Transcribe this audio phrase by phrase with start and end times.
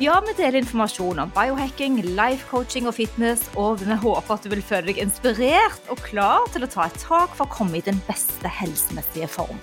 [0.00, 4.48] Ja, vi deler informasjon om biohacking, life coaching og fitness, og vi håper at du
[4.48, 7.82] vil føle deg inspirert og klar til å ta et tak for å komme i
[7.84, 9.58] den beste helsemessige form.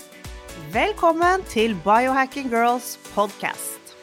[0.76, 3.96] Velkommen til Biohacking Girls podcast.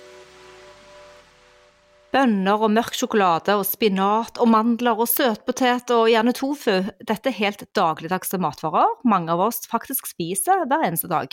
[2.10, 6.80] Bønner og mørk sjokolade og spinat og mandler og søtpotet og gjerne tofu.
[6.98, 11.30] Dette er helt dagligdagse matvarer mange av oss faktisk spiser hver eneste dag.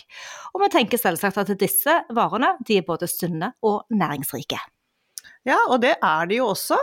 [0.53, 4.61] Og vi tenker selvsagt at disse varene de er både sunne og næringsrike.
[5.45, 6.77] Ja, og det er de jo også.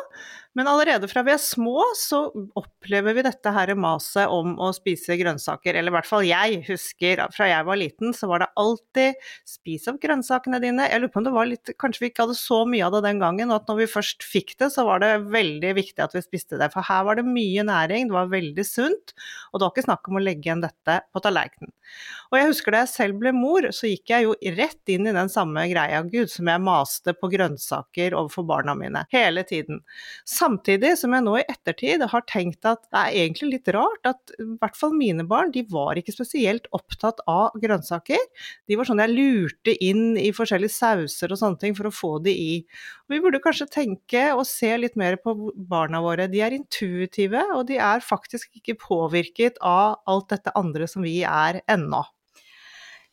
[0.56, 2.22] Men allerede fra vi er små, så
[2.56, 5.76] opplever vi dette her maset om å spise grønnsaker.
[5.76, 9.86] Eller i hvert fall jeg husker fra jeg var liten, så var det alltid 'spis
[9.92, 10.88] opp grønnsakene dine'.
[10.88, 13.04] Jeg lurer på om det var litt Kanskje vi ikke hadde så mye av det
[13.06, 16.16] den gangen, og at når vi først fikk det, så var det veldig viktig at
[16.16, 16.72] vi spiste det.
[16.72, 19.14] For her var det mye næring, det var veldig sunt,
[19.52, 21.72] og det var ikke snakk om å legge igjen dette på tallerkenen.
[22.32, 25.14] Og jeg husker da jeg selv ble mor, så gikk jeg jo rett inn i
[25.16, 29.80] den samme greia, gud, som jeg maste på grønnsaker overfor barna mine hele tiden.
[30.38, 34.34] Samtidig som jeg nå i ettertid har tenkt at det er egentlig litt rart at
[34.36, 38.20] i hvert fall mine barn, de var ikke spesielt opptatt av grønnsaker.
[38.68, 42.12] De var sånn jeg lurte inn i forskjellige sauser og sånne ting for å få
[42.22, 42.52] de i.
[43.08, 45.34] Og vi burde kanskje tenke og se litt mer på
[45.70, 46.28] barna våre.
[46.30, 51.22] De er intuitive, og de er faktisk ikke påvirket av alt dette andre som vi
[51.26, 52.04] er ennå.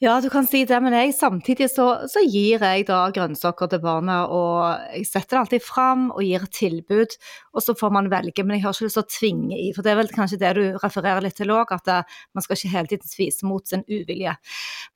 [0.05, 3.79] Ja, du kan si det, men jeg, samtidig så, så, gir jeg da grønnsaker til
[3.81, 4.19] barna.
[4.29, 7.15] Og jeg setter det alltid fram og gir et tilbud,
[7.57, 8.45] og så får man velge.
[8.45, 10.53] Men jeg har ikke lyst til å tvinge i, for det er vel kanskje det
[10.59, 11.97] du refererer litt til òg, at det,
[12.37, 14.37] man skal ikke hele tiden spise mot sin uvilje.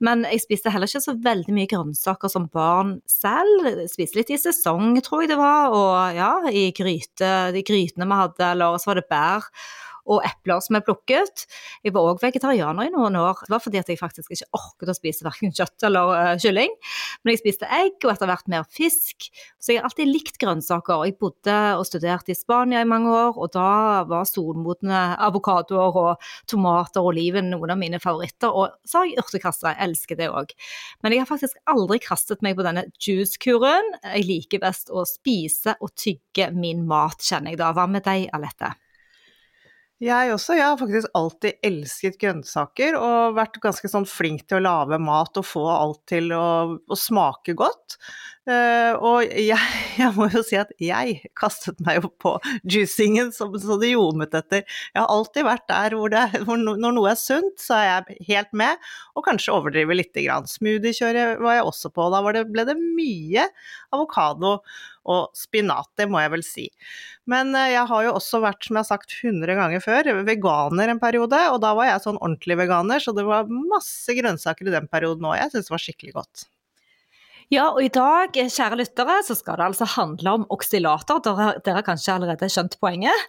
[0.05, 3.81] Men jeg spiste heller ikke så veldig mye grønnsaker som barn selv.
[3.89, 8.25] Spiste litt i sesong, tror jeg det var, og ja, i gryte, de grytene vi
[8.27, 9.49] hadde, eller så var det bær
[10.07, 11.45] og epler som er plukket.
[11.85, 13.43] Jeg var òg vegetarianer i noen år.
[13.45, 16.73] Det var fordi at jeg faktisk ikke orket å spise verken kjøtt eller uh, kylling.
[17.23, 19.29] Men jeg spiste egg, og etter hvert mer fisk.
[19.59, 21.05] Så jeg har alltid likt grønnsaker.
[21.07, 23.69] Jeg bodde og studerte i Spania i mange år, og da
[24.09, 28.53] var solmodne avokadoer og tomater og oliven noen av mine favoritter.
[28.53, 30.53] Og så har jeg urtekasse, jeg elsker det òg.
[31.03, 33.95] Men jeg har faktisk aldri kastet meg på denne juice-kuren.
[34.03, 37.73] Jeg liker best å spise og tygge min mat, kjenner jeg da.
[37.75, 38.73] Hva med deg, Alette?
[39.99, 40.55] Jeg også.
[40.55, 45.35] Jeg har faktisk alltid elsket grønnsaker og vært ganske sånn flink til å lage mat
[45.35, 47.97] og få alt til å, å smake godt.
[48.49, 49.59] Uh, og jeg,
[49.99, 52.31] jeg, må jo si at jeg kastet meg jo på
[52.63, 54.63] juicingen som så det ljomet etter.
[54.93, 58.29] Jeg har alltid vært der hvor, det, hvor når noe er sunt, så er jeg
[58.31, 58.89] helt med,
[59.19, 60.47] og kanskje overdriver lite grann.
[60.49, 63.49] Smoothiekjøret var jeg også på, da det, ble det mye
[63.91, 64.61] avokado
[65.09, 66.67] og spinat, det må jeg vel si.
[67.29, 70.93] Men uh, jeg har jo også vært, som jeg har sagt hundre ganger før, veganer
[70.93, 74.77] en periode, og da var jeg sånn ordentlig veganer, så det var masse grønnsaker i
[74.77, 75.39] den perioden òg.
[75.41, 76.47] Jeg syns det var skikkelig godt.
[77.49, 81.17] Ja, og i dag, kjære lyttere, så skal det altså handle om oksylater.
[81.25, 83.23] Dere, dere har kanskje allerede skjønt poenget.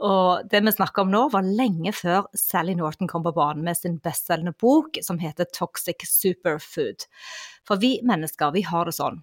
[0.00, 3.76] Og det vi snakker om nå, var lenge før Sally Norton kom på banen med
[3.76, 7.04] sin bestselgende bok som heter Toxic Superfood.
[7.68, 9.20] For vi mennesker, vi har det sånn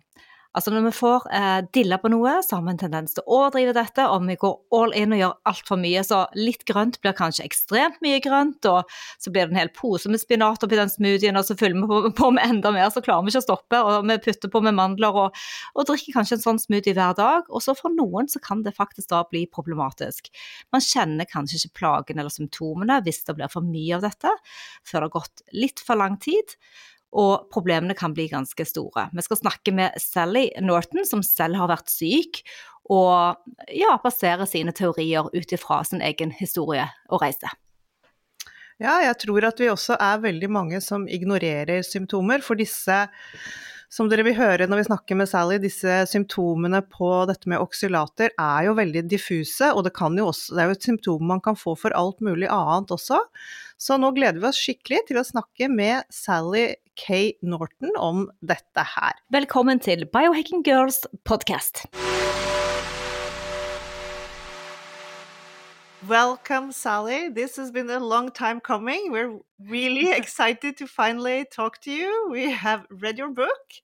[0.53, 3.39] Altså Når vi får eh, dilla på noe, så har vi en tendens til å
[3.39, 6.03] overdrive dette, og vi går all in og gjør altfor mye.
[6.05, 10.11] Så litt grønt blir kanskje ekstremt mye grønt, og så blir det en hel pose
[10.13, 13.01] med spinat oppi den smoothien, og så fyller vi på, på, med enda mer, så
[13.01, 13.81] klarer vi ikke å stoppe.
[13.81, 15.41] Og vi putter på med mandler og,
[15.73, 17.49] og drikker kanskje en sånn smoothie hver dag.
[17.49, 20.29] Og så for noen så kan det faktisk da bli problematisk.
[20.75, 24.37] Man kjenner kanskje ikke plagen eller symptomene hvis det blir for mye av dette,
[24.85, 26.57] før det har gått litt for lang tid
[27.13, 29.07] og problemene kan bli ganske store.
[29.13, 32.41] Vi skal snakke med Sally Norton, som selv har vært syk,
[32.91, 33.37] og
[33.71, 37.51] ja, baserer sine teorier ut ifra sin egen historie og reise.
[38.81, 42.97] Ja, jeg tror at vi også er veldig mange som ignorerer symptomer, for disse
[43.93, 48.31] som dere vil høre når vi snakker med Sally, disse symptomene på dette med oksylater
[48.31, 51.75] er jo veldig diffuse, og det, også, det er jo et symptom man kan få
[51.77, 53.21] for alt mulig annet også.
[53.77, 57.33] Så nå gleder vi oss skikkelig til å snakke med Sally K.
[57.41, 59.17] Norton om dette her.
[59.33, 61.85] Velkommen til Biohacking Girls podcast.
[66.07, 67.29] Welcome, Sally.
[67.29, 69.11] This has been a long time coming.
[69.11, 72.29] We're really excited to finally talk to you.
[72.29, 73.81] We have read your book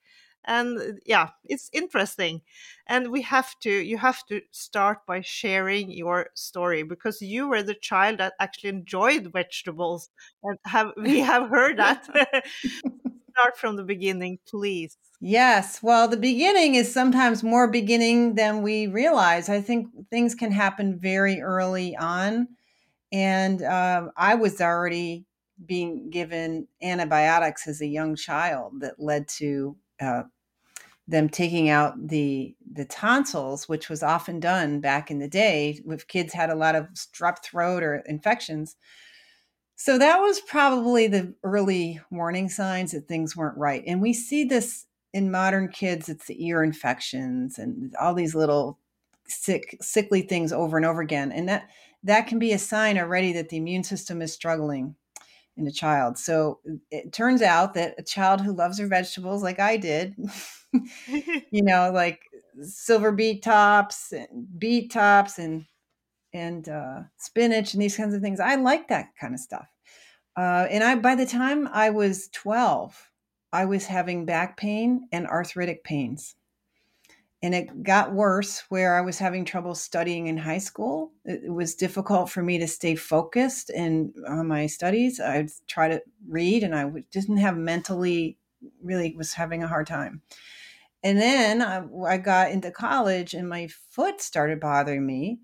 [0.49, 2.41] and yeah, it's interesting.
[2.87, 7.63] And we have to you have to start by sharing your story because you were
[7.63, 10.09] the child that actually enjoyed vegetables
[10.43, 12.07] and have we have heard that.
[13.31, 14.97] start from the beginning, please.
[15.21, 15.83] Yes.
[15.83, 19.49] Well, the beginning is sometimes more beginning than we realize.
[19.49, 22.47] I think things can happen very early on.
[23.11, 25.25] And uh, I was already
[25.65, 30.23] being given antibiotics as a young child that led to uh,
[31.09, 36.07] them taking out the the tonsils, which was often done back in the day if
[36.07, 38.75] kids had a lot of strep throat or infections.
[39.75, 43.83] So that was probably the early warning signs that things weren't right.
[43.87, 48.77] And we see this in modern kids, it's the ear infections and all these little
[49.27, 51.31] sick, sickly things over and over again.
[51.31, 51.69] And that
[52.03, 54.95] that can be a sign already that the immune system is struggling
[55.59, 56.17] in a child.
[56.17, 56.59] So
[56.91, 60.15] it turns out that a child who loves her vegetables, like I did,
[61.07, 62.21] you know, like
[62.61, 65.65] silver beet tops and beet tops and
[66.33, 68.39] and uh, spinach and these kinds of things.
[68.39, 69.67] I like that kind of stuff.
[70.37, 73.09] Uh, and I, by the time I was 12,
[73.51, 76.35] I was having back pain and arthritic pains.
[77.41, 81.13] And it got worse where I was having trouble studying in high school.
[81.23, 85.21] It, was difficult for me to stay focused in on my studies.
[85.21, 88.37] I'd try to read and I didn't have mentally
[88.83, 90.21] really was having a hard time.
[91.01, 95.39] And then I, I got into college and my foot started bothering me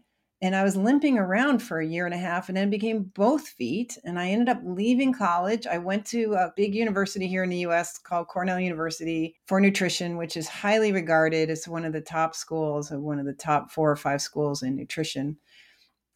[0.46, 3.48] and I was limping around for a year and a half and then became both
[3.48, 3.98] feet.
[4.04, 5.66] And I ended up leaving college.
[5.66, 10.18] I went to a big university here in the US called Cornell University for nutrition,
[10.18, 13.90] which is highly regarded as one of the top schools, one of the top four
[13.90, 15.36] or five schools in nutrition.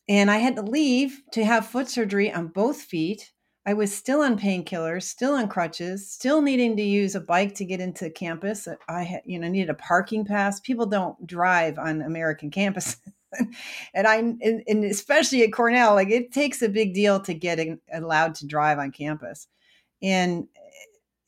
[0.07, 3.31] And I had to leave to have foot surgery on both feet.
[3.65, 7.65] I was still on painkillers, still on crutches, still needing to use a bike to
[7.65, 8.67] get into campus.
[8.87, 10.59] I had, you know, needed a parking pass.
[10.59, 12.97] People don't drive on American campuses.
[13.93, 17.59] and I, and, especially at Cornell, like it takes a big deal to get
[17.93, 19.47] allowed to drive on campus.
[20.01, 20.47] And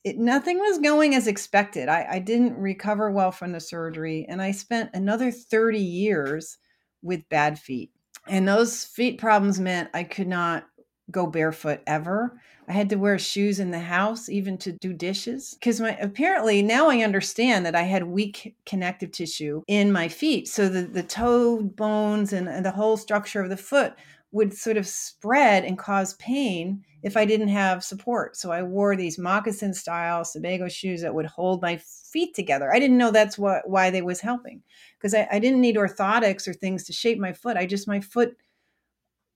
[0.04, 1.90] it, nothing was going as expected.
[1.90, 6.58] I, I didn't recover well from the surgery, and I spent another 30 years
[7.02, 7.92] with bad feet.
[8.28, 10.66] And those feet problems meant I could not
[11.10, 12.40] go barefoot ever.
[12.68, 15.56] I had to wear shoes in the house, even to do dishes.
[15.60, 20.48] Because my apparently now I understand that I had weak connective tissue in my feet.
[20.48, 23.94] So the, the toe bones and, and the whole structure of the foot
[24.32, 28.38] would sort of spread and cause pain if I didn't have support.
[28.38, 32.74] So I wore these moccasin style Sebago shoes that would hold my feet together.
[32.74, 34.62] I didn't know that's what why they was helping
[34.98, 37.58] because I, I didn't need orthotics or things to shape my foot.
[37.58, 38.38] I just my foot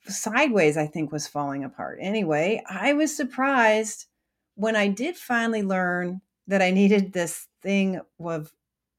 [0.07, 2.00] sideways, I think, was falling apart.
[2.02, 4.06] Anyway, I was surprised
[4.56, 8.54] when I did finally learn that I needed this thing of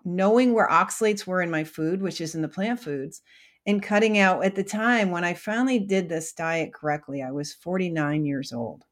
[0.05, 3.23] knowing where oxalates were in my food, which is in the plant foods,
[3.67, 7.53] and cutting out at the time when I finally did this diet correctly, I was
[7.53, 8.85] 49 years old.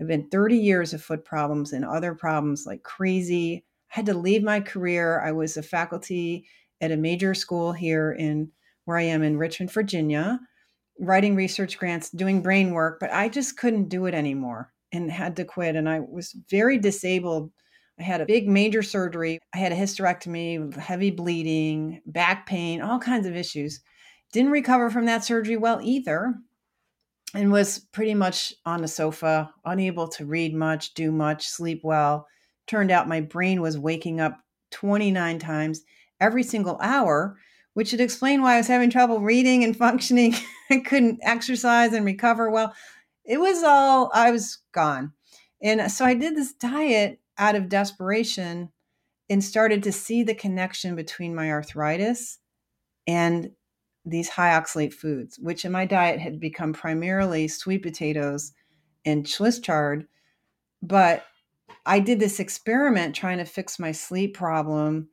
[0.00, 3.64] I've been 30 years of foot problems and other problems like crazy.
[3.90, 5.20] I had to leave my career.
[5.20, 6.46] I was a faculty
[6.80, 8.50] at a major school here in
[8.84, 10.40] where I am in Richmond, Virginia
[10.98, 15.36] writing research grants, doing brain work, but I just couldn't do it anymore and had
[15.36, 15.76] to quit.
[15.76, 17.50] And I was very disabled.
[17.98, 19.38] I had a big major surgery.
[19.54, 23.80] I had a hysterectomy, heavy bleeding, back pain, all kinds of issues.
[24.32, 26.34] Didn't recover from that surgery well either.
[27.34, 32.26] And was pretty much on the sofa, unable to read much, do much, sleep well.
[32.66, 34.38] Turned out my brain was waking up
[34.72, 35.80] 29 times
[36.20, 37.38] every single hour
[37.74, 40.34] which would explain why I was having trouble reading and functioning.
[40.84, 42.74] Couldn't exercise and recover well.
[43.24, 45.12] It was all, I was gone.
[45.62, 48.70] And uh, so I did this diet out of desperation
[49.30, 52.38] and started to see the connection between my arthritis
[53.06, 53.50] and
[54.04, 58.52] these high oxalate foods, which in my diet had become primarily sweet potatoes
[59.04, 60.06] and Swiss chard.
[60.82, 61.24] But
[61.86, 65.08] I did this experiment trying to fix my sleep problem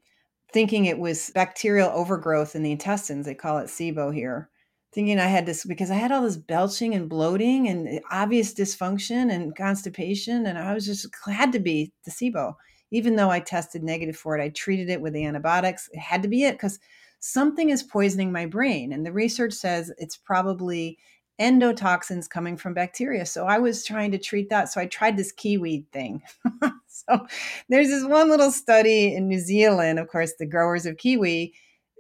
[0.52, 3.26] thinking it was bacterial overgrowth in the intestines.
[3.26, 4.50] They call it SIBO here.
[4.92, 8.54] Thinking I had this because I had all this belching and bloating and eh, obvious
[8.54, 10.48] dysfunction and constipation.
[10.48, 12.56] And I was just glad to be the SIBO.
[12.92, 15.90] Even though I tested negative for it, I treated it with antibiotics.
[15.94, 16.80] It had to be it because
[17.20, 18.92] something is poisoning my brain.
[18.92, 20.98] And the research says it's probably
[21.40, 23.26] endotoxins coming from bacteria.
[23.26, 24.70] So I was trying to treat that.
[24.70, 26.22] So I tried this kiwi thing.
[26.88, 27.28] so
[27.70, 31.54] there's this one little study in New Zealand, of course, the growers of kiwi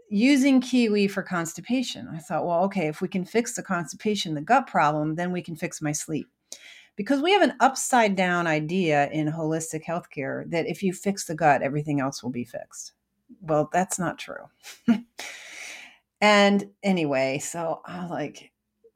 [0.09, 2.07] using kiwi for constipation.
[2.13, 5.41] I thought, well, okay, if we can fix the constipation, the gut problem, then we
[5.41, 6.27] can fix my sleep.
[6.95, 11.35] Because we have an upside down idea in holistic healthcare that if you fix the
[11.35, 12.91] gut, everything else will be fixed.
[13.41, 14.49] Well, that's not true.
[16.21, 18.48] and anyway, so I was like,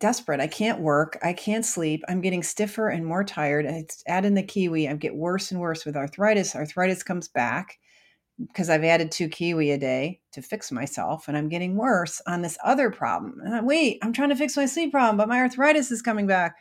[0.03, 0.41] desperate.
[0.41, 1.17] I can't work.
[1.23, 2.03] I can't sleep.
[2.09, 3.65] I'm getting stiffer and more tired.
[3.65, 4.89] It's add in the kiwi.
[4.89, 6.57] I get worse and worse with arthritis.
[6.57, 7.79] Arthritis comes back
[8.37, 12.41] because I've added two kiwi a day to fix myself, and I'm getting worse on
[12.41, 13.39] this other problem.
[13.45, 16.27] And I, wait, I'm trying to fix my sleep problem, but my arthritis is coming
[16.27, 16.57] back.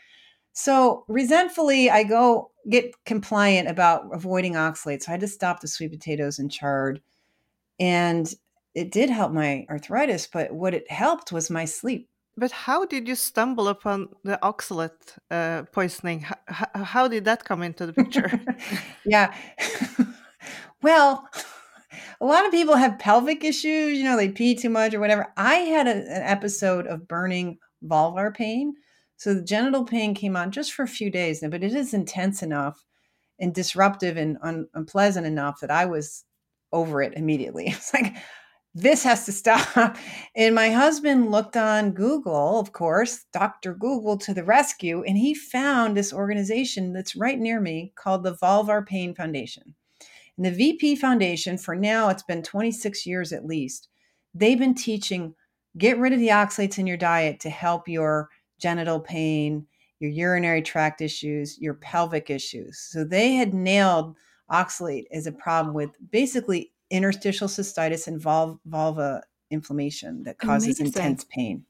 [0.52, 5.02] So resentfully, I go get compliant about avoiding oxalates.
[5.02, 7.00] So I had to stop the sweet potatoes and chard,
[7.80, 8.32] and
[8.72, 10.28] it did help my arthritis.
[10.32, 12.08] But what it helped was my sleep.
[12.36, 16.24] But how did you stumble upon the oxalate uh, poisoning?
[16.48, 18.40] How did that come into the picture?
[19.04, 19.34] yeah.
[20.82, 21.28] well,
[22.20, 25.26] a lot of people have pelvic issues, you know, they pee too much or whatever.
[25.36, 28.74] I had a, an episode of burning vulvar pain.
[29.16, 32.42] So the genital pain came on just for a few days, but it is intense
[32.42, 32.84] enough
[33.38, 36.24] and disruptive and un- unpleasant enough that I was
[36.72, 37.66] over it immediately.
[37.76, 38.16] It's like,
[38.74, 39.96] this has to stop.
[40.34, 43.74] And my husband looked on Google, of course, Dr.
[43.74, 48.34] Google to the rescue, and he found this organization that's right near me called the
[48.34, 49.74] Vulvar Pain Foundation.
[50.38, 53.88] And the VP Foundation, for now, it's been 26 years at least,
[54.34, 55.34] they've been teaching
[55.78, 58.28] get rid of the oxalates in your diet to help your
[58.60, 59.66] genital pain,
[60.00, 62.78] your urinary tract issues, your pelvic issues.
[62.90, 64.16] So they had nailed
[64.50, 70.86] oxalate as a problem with basically interstitial cystitis and vul- vulva inflammation that causes amazing.
[70.86, 71.64] intense pain.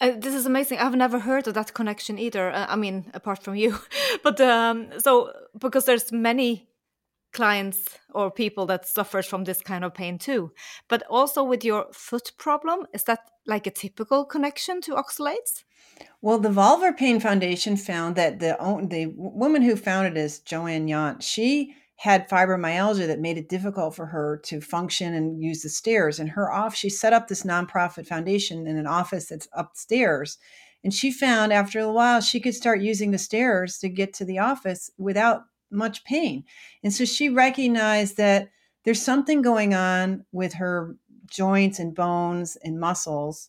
[0.00, 0.78] Uh, this is amazing.
[0.78, 2.50] I've never heard of that connection either.
[2.50, 3.78] Uh, I mean, apart from you,
[4.24, 6.68] but um, so because there's many
[7.34, 10.52] clients or people that suffers from this kind of pain too
[10.88, 15.64] but also with your foot problem is that like a typical connection to oxalates
[16.22, 18.56] well the vulvar pain foundation found that the
[18.88, 24.06] the woman who founded is joanne yount she had fibromyalgia that made it difficult for
[24.06, 28.06] her to function and use the stairs and her off she set up this nonprofit
[28.06, 30.38] foundation in an office that's upstairs
[30.84, 34.24] and she found after a while she could start using the stairs to get to
[34.24, 36.44] the office without much pain.
[36.82, 38.50] And so she recognized that
[38.84, 40.96] there's something going on with her
[41.26, 43.48] joints and bones and muscles.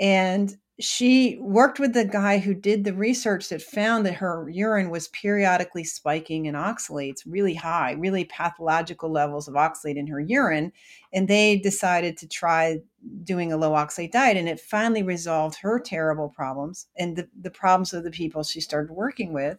[0.00, 4.90] And she worked with the guy who did the research that found that her urine
[4.90, 10.70] was periodically spiking in oxalates really high, really pathological levels of oxalate in her urine.
[11.14, 12.80] And they decided to try
[13.24, 14.36] doing a low oxalate diet.
[14.36, 18.60] And it finally resolved her terrible problems and the, the problems of the people she
[18.60, 19.56] started working with.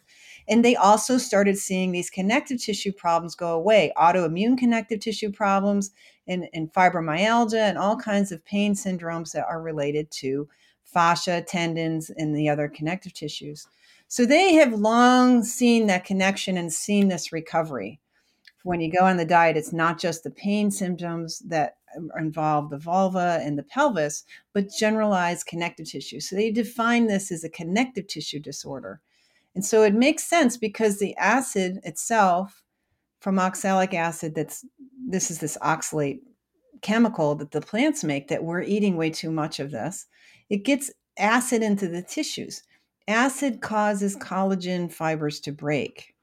[0.48, 5.90] And they also started seeing these connective tissue problems go away autoimmune connective tissue problems
[6.28, 10.48] and, and fibromyalgia and all kinds of pain syndromes that are related to
[10.98, 13.68] fascia, tendons, and the other connective tissues.
[14.08, 18.00] So they have long seen that connection and seen this recovery.
[18.64, 21.76] When you go on the diet, it's not just the pain symptoms that
[22.18, 24.24] involve the vulva and the pelvis,
[24.54, 26.20] but generalized connective tissue.
[26.20, 29.00] So they define this as a connective tissue disorder.
[29.54, 32.64] And so it makes sense because the acid itself
[33.20, 34.66] from oxalic acid that's
[35.08, 36.22] this is this oxalate
[36.82, 40.08] chemical that the plants make that we're eating way too much of this.
[40.50, 42.64] It gets acid into the tissues.
[43.08, 46.14] Acid causes collagen fibers to break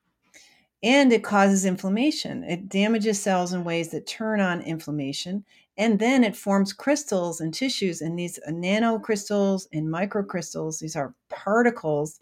[0.85, 2.45] and it causes inflammation.
[2.45, 5.43] It damages cells in ways that turn on inflammation.
[5.79, 12.21] And then it forms crystals and tissues, and these nanocrystals and microcrystals, these are particles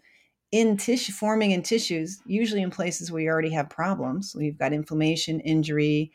[0.53, 4.71] in tissue forming in tissues usually in places where you already have problems we've got
[4.71, 6.11] inflammation injury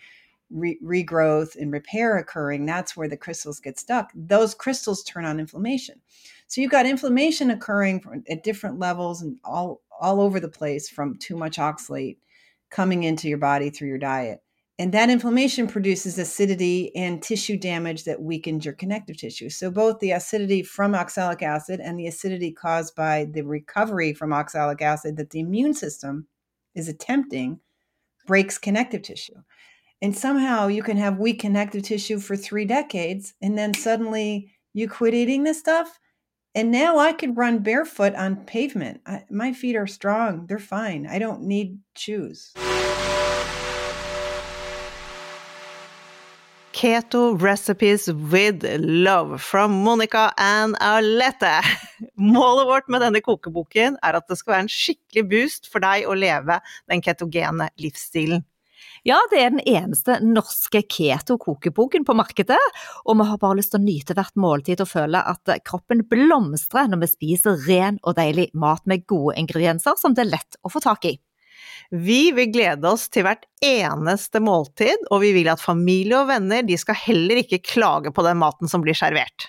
[0.51, 5.41] re- regrowth and repair occurring that's where the crystals get stuck those crystals turn on
[5.41, 6.01] inflammation
[6.47, 11.17] so you've got inflammation occurring at different levels and all all over the place from
[11.19, 12.19] too much oxalate
[12.71, 14.43] coming into your body through your diet
[14.81, 19.51] and that inflammation produces acidity and tissue damage that weakens your connective tissue.
[19.51, 24.33] So, both the acidity from oxalic acid and the acidity caused by the recovery from
[24.33, 26.29] oxalic acid that the immune system
[26.77, 27.59] is attempting
[28.27, 29.43] breaks connective tissue.
[30.01, 34.89] And somehow you can have weak connective tissue for three decades, and then suddenly you
[34.89, 35.99] quit eating this stuff.
[36.55, 39.01] And now I could run barefoot on pavement.
[39.07, 41.07] I, my feet are strong, they're fine.
[41.07, 42.53] I don't need shoes.
[46.73, 51.65] Keto Recipes with Love from Monica and Alette.
[52.15, 56.07] Målet vårt med denne kokeboken er at det skal være en skikkelig boost for deg
[56.07, 58.47] å leve den ketogene livsstilen.
[59.09, 62.59] Ja, det er den eneste norske keto-kokeboken på markedet,
[63.09, 66.91] og vi har bare lyst til å nyte hvert måltid og føle at kroppen blomstrer
[66.91, 70.73] når vi spiser ren og deilig mat med gode ingredienser som det er lett å
[70.75, 71.15] få tak i.
[71.89, 76.67] Vi vil glede oss til hvert eneste måltid, og vi vil at familie og venner
[76.69, 79.49] de skal heller ikke klage på den maten som blir servert.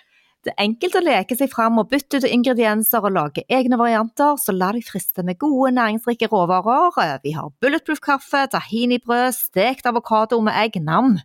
[0.49, 4.33] Det er enkelt å leke seg fram og bytte ut ingredienser og lage egne varianter,
[4.41, 7.19] så la deg friste med gode, næringsrike råvarer.
[7.21, 11.19] Vi har bulletproof kaffe, tahinibrød, stekt avokado med egg, nam.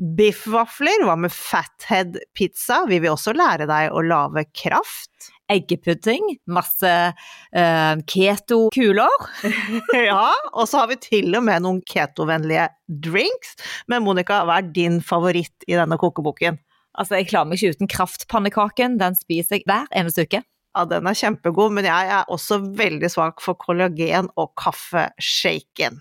[0.00, 2.80] Biffvafler, hva med fathead pizza?
[2.88, 5.28] Vi vil også lære deg å lage kraft.
[5.52, 9.30] Eggepudding, masse uh, keto-kuler.
[10.08, 13.58] ja, og så har vi til og med noen ketovennlige drinks.
[13.92, 16.56] Men Monica, hva er din favoritt i denne kokeboken?
[16.92, 18.98] Altså, jeg klarer meg ikke uten kraftpannekaken.
[19.00, 20.42] Den spiser jeg hver eneste uke.
[20.72, 26.00] Ja, den er kjempegod, men jeg er også veldig svak for kollagen og kaffeshaken.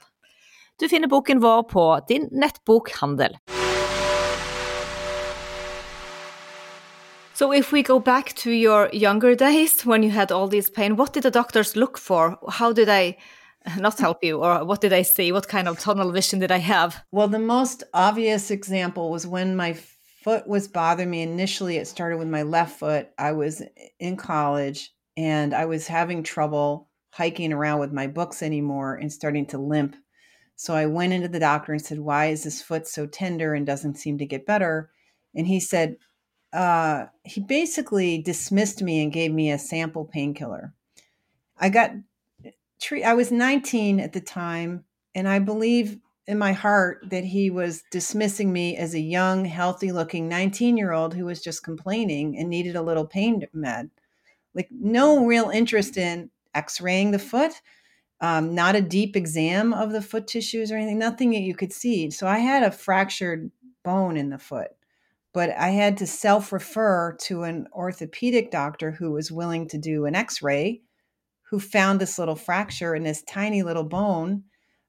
[0.80, 3.36] Du finner boken vår på din nettbokhandel.
[7.34, 10.96] So if we go back to your younger days when you had all this pain,
[10.96, 12.38] what did the doctors look for?
[12.50, 13.18] How did they
[13.78, 15.32] not help you or what did they see?
[15.32, 17.02] What kind of tunnel vision did I have?
[17.12, 19.76] Well, the most obvious example was when my
[20.24, 23.10] foot was bothering me initially it started with my left foot.
[23.18, 23.62] I was
[24.00, 29.46] in college and I was having trouble hiking around with my books anymore and starting
[29.48, 29.96] to limp.
[30.56, 33.66] So I went into the doctor and said, "Why is this foot so tender and
[33.66, 34.92] doesn't seem to get better?"
[35.36, 35.98] And he said,
[36.54, 40.74] uh, he basically dismissed me and gave me a sample painkiller.
[41.58, 41.92] I got
[42.82, 43.04] treat.
[43.04, 44.84] I was 19 at the time,
[45.16, 50.30] and I believe in my heart that he was dismissing me as a young, healthy-looking
[50.30, 53.90] 19-year-old who was just complaining and needed a little pain med.
[54.54, 57.54] Like no real interest in X-raying the foot,
[58.20, 61.74] um, not a deep exam of the foot tissues or anything, nothing that you could
[61.74, 62.12] see.
[62.12, 63.52] So I had a fractured
[63.84, 64.72] bone in the foot
[65.34, 70.06] but I had to self refer to an orthopedic doctor who was willing to do
[70.06, 70.82] an x ray,
[71.50, 74.44] who found this little fracture in this tiny little bone.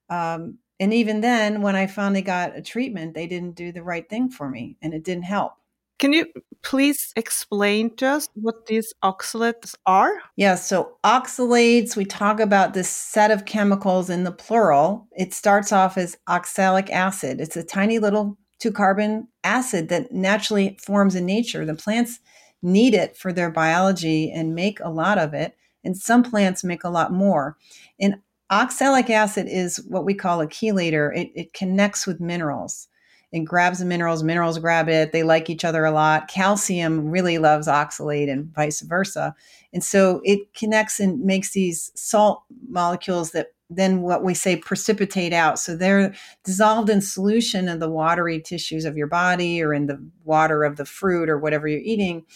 [0.08, 4.08] Um, and even then, when I finally got a treatment, they didn't do the right
[4.10, 5.52] thing for me and it didn't help.
[6.00, 6.26] Can you
[6.64, 10.12] please explain to us what these oxalates are?
[10.34, 15.06] Yeah, so oxalates, we talk about this set of chemicals in the plural.
[15.12, 17.40] It starts off as oxalic acid.
[17.40, 21.64] It's a tiny little two carbon acid that naturally forms in nature.
[21.64, 22.18] The plants
[22.60, 25.56] need it for their biology and make a lot of it.
[25.84, 27.56] And some plants make a lot more.
[28.00, 28.16] And
[28.52, 32.86] oxalic acid is what we call a chelator, it, it connects with minerals.
[33.32, 35.12] It grabs the minerals, minerals grab it.
[35.12, 36.28] They like each other a lot.
[36.28, 39.34] Calcium really loves oxalate and vice versa.
[39.72, 45.32] And so it connects and makes these salt molecules that then what we say precipitate
[45.32, 45.58] out.
[45.58, 49.98] So they're dissolved in solution in the watery tissues of your body or in the
[50.24, 52.26] water of the fruit or whatever you're eating.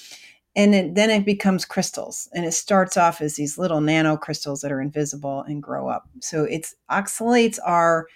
[0.57, 2.29] And it, then it becomes crystals.
[2.33, 6.09] And it starts off as these little nano crystals that are invisible and grow up.
[6.21, 8.07] So it's oxalates are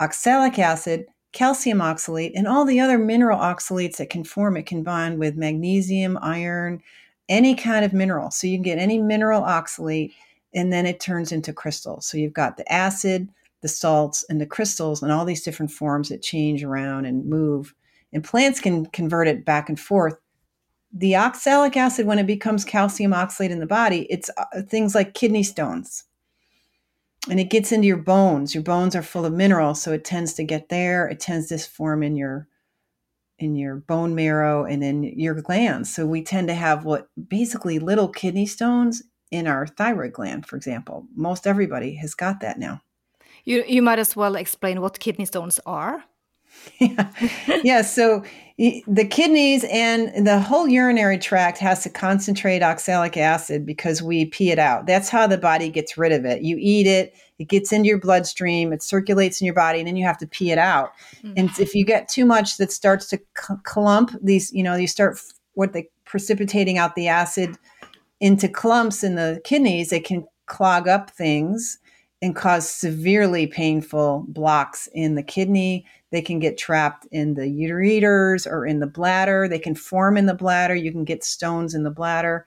[0.00, 4.56] oxalic acid, calcium oxalate, and all the other mineral oxalates that can form.
[4.56, 6.80] It can bond with magnesium, iron,
[7.28, 8.30] any kind of mineral.
[8.30, 10.12] So you can get any mineral oxalate
[10.54, 12.06] and then it turns into crystals.
[12.06, 13.28] So you've got the acid,
[13.62, 17.74] the salts, and the crystals, and all these different forms that change around and move.
[18.12, 20.16] And plants can convert it back and forth.
[20.92, 25.14] The oxalic acid, when it becomes calcium oxalate in the body, it's uh, things like
[25.14, 26.04] kidney stones.
[27.28, 28.54] And it gets into your bones.
[28.54, 31.06] Your bones are full of minerals, so it tends to get there.
[31.06, 32.48] It tends to form in your
[33.38, 35.92] in your bone marrow and in your glands.
[35.92, 40.56] So we tend to have what basically little kidney stones in our thyroid gland, for
[40.56, 41.06] example.
[41.16, 42.82] Most everybody has got that now.
[43.44, 46.04] You, you might as well explain what kidney stones are.
[46.78, 47.10] yeah.
[47.64, 48.24] yeah, so
[48.86, 54.50] the kidneys and the whole urinary tract has to concentrate oxalic acid because we pee
[54.50, 54.86] it out.
[54.86, 56.42] That's how the body gets rid of it.
[56.42, 59.96] You eat it, it gets into your bloodstream, it circulates in your body, and then
[59.96, 60.92] you have to pee it out.
[61.22, 61.32] Mm-hmm.
[61.38, 63.20] And if you get too much that starts to
[63.64, 65.18] clump, these, you know, you start
[65.54, 67.56] what they precipitating out the acid
[68.20, 71.78] into clumps in the kidneys, it can clog up things
[72.20, 75.86] and cause severely painful blocks in the kidney.
[76.10, 79.48] They can get trapped in the ureters or in the bladder.
[79.48, 80.74] They can form in the bladder.
[80.74, 82.46] You can get stones in the bladder.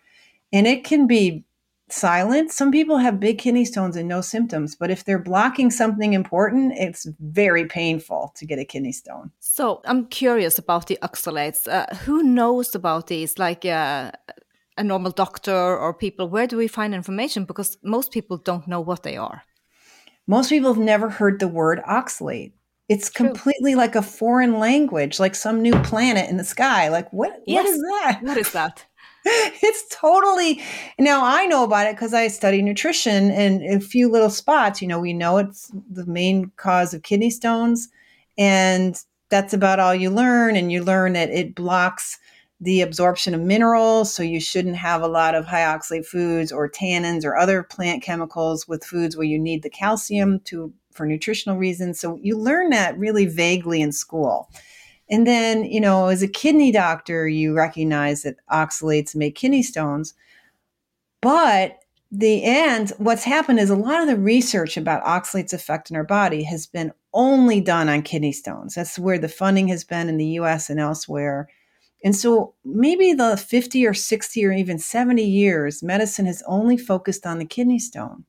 [0.52, 1.46] And it can be
[1.90, 2.52] silent.
[2.52, 6.74] Some people have big kidney stones and no symptoms, but if they're blocking something important,
[6.76, 9.32] it's very painful to get a kidney stone.
[9.40, 11.68] So I'm curious about the oxalates.
[11.68, 13.38] Uh, who knows about these?
[13.38, 14.12] Like uh,
[14.78, 16.30] a normal doctor or people?
[16.30, 17.46] Where do we find information?
[17.46, 19.44] Because most people don't know what they are.
[20.26, 22.54] Most people have never heard the word oxalate.
[22.90, 23.28] It's True.
[23.28, 26.90] completely like a foreign language, like some new planet in the sky.
[26.90, 27.42] Like what?
[27.48, 27.66] Yes.
[27.66, 28.20] What is that?
[28.24, 28.86] What is that?
[29.26, 30.62] it's totally
[31.00, 34.82] now I know about it because I study nutrition and a few little spots.
[34.82, 37.88] You know, we know it's the main cause of kidney stones,
[38.38, 40.58] and that's about all you learn.
[40.58, 42.20] And you learn that it blocks
[42.60, 46.70] the absorption of minerals, so you shouldn't have a lot of high oxalate foods or
[46.70, 51.58] tannins or other plant chemicals with foods where you need the calcium to for nutritional
[51.58, 52.00] reasons.
[52.00, 54.50] So you learn that really vaguely in school.
[55.10, 60.14] And then, you know, as a kidney doctor, you recognize that oxalates make kidney stones.
[61.22, 61.80] But
[62.12, 66.04] the end, what's happened is a lot of the research about oxalates' effect in our
[66.04, 68.76] body has been only done on kidney stones.
[68.76, 71.48] That's where the funding has been in the US and elsewhere.
[72.04, 77.26] And so maybe the 50 or 60 or even 70 years, medicine has only focused
[77.26, 78.26] on the kidney stone.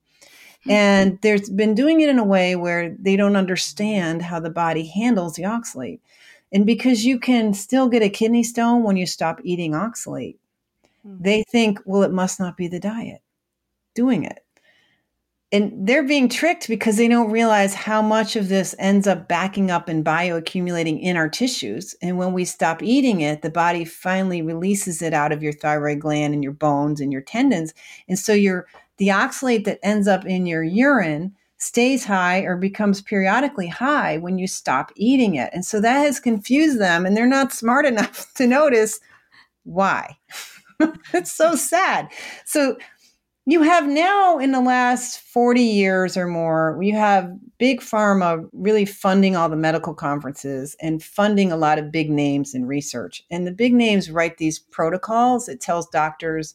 [0.64, 0.70] Hmm.
[0.70, 4.86] And there's been doing it in a way where they don't understand how the body
[4.86, 6.00] handles the oxalate.
[6.52, 10.36] And because you can still get a kidney stone when you stop eating oxalate,
[11.06, 11.22] mm-hmm.
[11.22, 13.20] they think, well, it must not be the diet
[13.94, 14.44] doing it.
[15.52, 19.70] And they're being tricked because they don't realize how much of this ends up backing
[19.70, 21.94] up and bioaccumulating in our tissues.
[22.02, 26.00] And when we stop eating it, the body finally releases it out of your thyroid
[26.00, 27.72] gland and your bones and your tendons.
[28.08, 28.66] And so your
[28.96, 34.38] the oxalate that ends up in your urine stays high or becomes periodically high when
[34.38, 35.50] you stop eating it.
[35.52, 39.00] And so that has confused them, and they're not smart enough to notice
[39.64, 40.16] why.
[41.12, 42.08] it's so sad.
[42.44, 42.76] So
[43.46, 48.86] you have now in the last 40 years or more, you have big pharma really
[48.86, 53.22] funding all the medical conferences and funding a lot of big names in research.
[53.30, 55.48] And the big names write these protocols.
[55.48, 56.54] It tells doctors,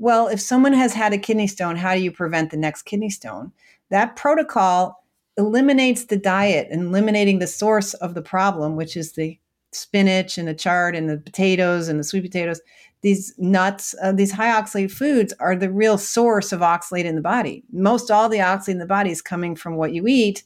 [0.00, 3.10] well, if someone has had a kidney stone, how do you prevent the next kidney
[3.10, 3.52] stone?
[3.90, 5.04] That protocol
[5.36, 9.38] eliminates the diet and eliminating the source of the problem, which is the
[9.72, 12.62] spinach and the chard and the potatoes and the sweet potatoes.
[13.02, 17.20] These nuts, uh, these high oxalate foods are the real source of oxalate in the
[17.20, 17.62] body.
[17.70, 20.44] Most all the oxalate in the body is coming from what you eat,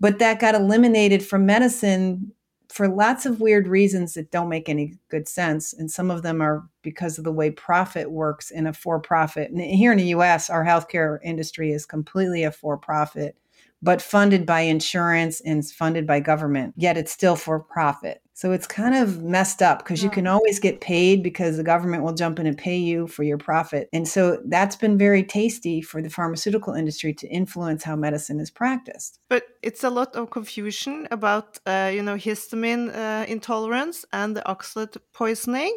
[0.00, 2.32] but that got eliminated from medicine
[2.76, 5.72] for lots of weird reasons that don't make any good sense.
[5.72, 9.50] And some of them are because of the way profit works in a for profit.
[9.56, 13.34] Here in the US, our healthcare industry is completely a for profit,
[13.80, 18.20] but funded by insurance and funded by government, yet it's still for profit.
[18.36, 22.02] So it's kind of messed up because you can always get paid because the government
[22.02, 23.88] will jump in and pay you for your profit.
[23.94, 28.50] And so that's been very tasty for the pharmaceutical industry to influence how medicine is
[28.50, 29.20] practiced.
[29.30, 34.42] But it's a lot of confusion about, uh, you know, histamine uh, intolerance and the
[34.42, 35.74] oxalate poisoning,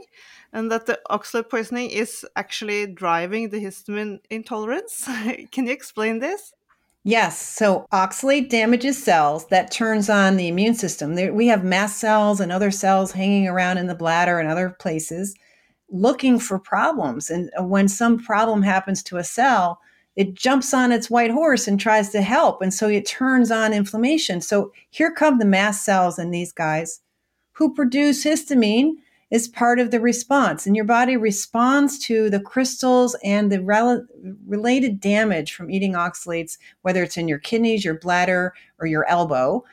[0.52, 5.08] and that the oxalate poisoning is actually driving the histamine intolerance.
[5.54, 6.52] can you explain this?
[7.10, 7.41] Yes.
[7.41, 11.15] So oxalate damages cells that turns on the immune system.
[11.34, 15.34] We have mast cells and other cells hanging around in the bladder and other places
[15.89, 17.32] looking for problems.
[17.32, 19.80] And uh, when some problem happens to a cell,
[20.15, 22.62] it jumps on its white horse and tries to help.
[22.62, 24.39] And so it turns on inflammation.
[24.39, 27.02] So here come the mast cells in these guys
[27.54, 28.98] who produce histamine
[29.32, 30.65] is part of the response.
[30.65, 34.06] And your body responds to the crystals and the rel-
[34.48, 39.63] related damage from eating oxalates, whether it's in your kidneys, your bladder, or your elbow.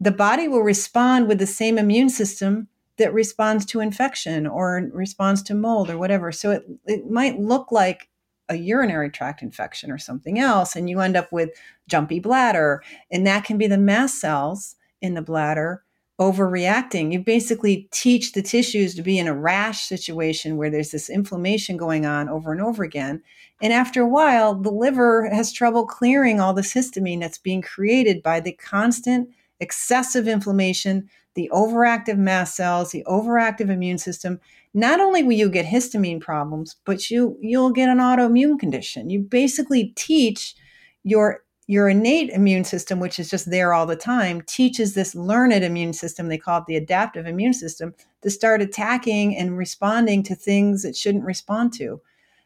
[0.00, 2.68] The body will respond with the same immune system
[2.98, 6.30] that responds to infection or responds to mold or whatever.
[6.30, 8.08] So it, it might look like
[8.48, 11.50] a urinary tract infection or something else, and you end up with
[11.88, 12.82] jumpy bladder.
[13.10, 15.83] And that can be the mast cells in the bladder
[16.20, 17.12] overreacting.
[17.12, 21.76] You basically teach the tissues to be in a rash situation where there's this inflammation
[21.76, 23.22] going on over and over again.
[23.60, 28.22] And after a while, the liver has trouble clearing all this histamine that's being created
[28.22, 34.40] by the constant excessive inflammation, the overactive mast cells, the overactive immune system.
[34.72, 39.10] Not only will you get histamine problems, but you you'll get an autoimmune condition.
[39.10, 40.54] You basically teach
[41.02, 45.64] your your innate immune system, which is just there all the time, teaches this learned
[45.64, 50.34] immune system, they call it the adaptive immune system, to start attacking and responding to
[50.34, 52.00] things it shouldn't respond to.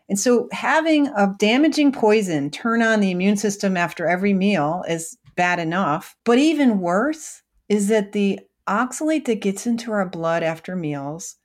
[0.08, 5.18] And so having a damaging poison turn on the immune system after every meal is
[5.36, 6.16] bad enough.
[6.24, 11.36] But even worse is that the oxalate that gets into our blood after meals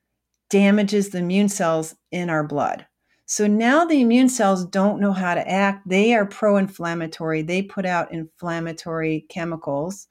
[0.49, 2.85] damages the immune cells in our blood.
[3.25, 5.87] So now the immune cells don't know how to act.
[5.87, 10.07] They are pro inflammatory, they put out inflammatory chemicals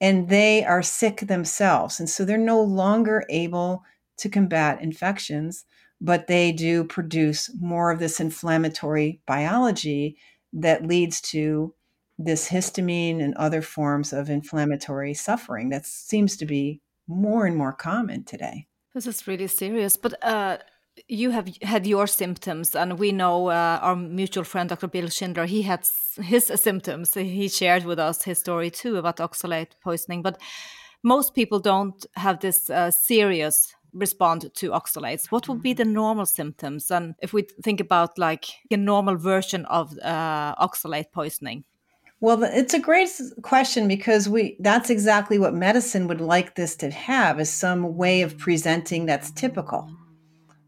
[0.00, 1.98] and they are sick themselves.
[1.98, 3.82] And so they're no longer able
[4.18, 5.64] to combat infections,
[6.00, 10.16] but they do produce more of this inflammatory biology
[10.52, 11.74] that leads to
[12.18, 17.72] this histamine and other forms of inflammatory suffering that seems to be more and more
[17.72, 18.66] common today.
[18.94, 19.96] This is really serious.
[19.96, 20.58] But uh,
[21.08, 24.88] you have had your symptoms, and we know uh, our mutual friend, Dr.
[24.88, 25.86] Bill Schindler, he had
[26.22, 27.14] his symptoms.
[27.14, 30.22] He shared with us his story too about oxalate poisoning.
[30.22, 30.40] But
[31.02, 36.26] most people don't have this uh, serious respond to oxalates what would be the normal
[36.26, 41.64] symptoms and if we think about like a normal version of uh, oxalate poisoning
[42.20, 43.08] well, it's a great
[43.42, 48.22] question because we that's exactly what medicine would like this to have is some way
[48.22, 49.88] of presenting that's typical.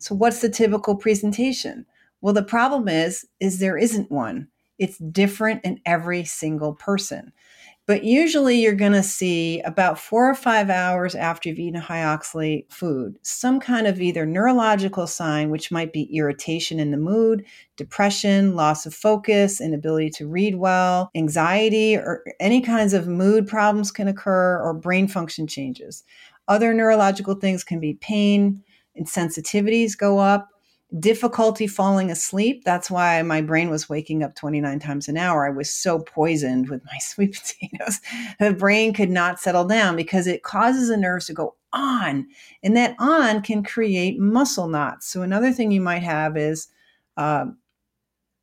[0.01, 1.87] So what's the typical presentation?
[2.21, 4.49] Well, the problem is is there isn't one.
[4.79, 7.33] It's different in every single person.
[7.87, 11.81] But usually you're going to see about four or five hours after you've eaten a
[11.81, 16.97] high oxalate food, some kind of either neurological sign, which might be irritation in the
[16.97, 17.45] mood,
[17.77, 23.91] depression, loss of focus, inability to read well, anxiety, or any kinds of mood problems
[23.91, 26.05] can occur, or brain function changes.
[26.47, 28.63] Other neurological things can be pain,
[28.99, 30.51] sensitivities go up
[30.99, 32.65] difficulty falling asleep.
[32.65, 35.47] That's why my brain was waking up 29 times an hour.
[35.47, 38.01] I was so poisoned with my sweet potatoes.
[38.41, 42.27] The brain could not settle down because it causes the nerves to go on,
[42.65, 45.07] and that on can create muscle knots.
[45.07, 46.67] So, another thing you might have is
[47.17, 47.47] uh,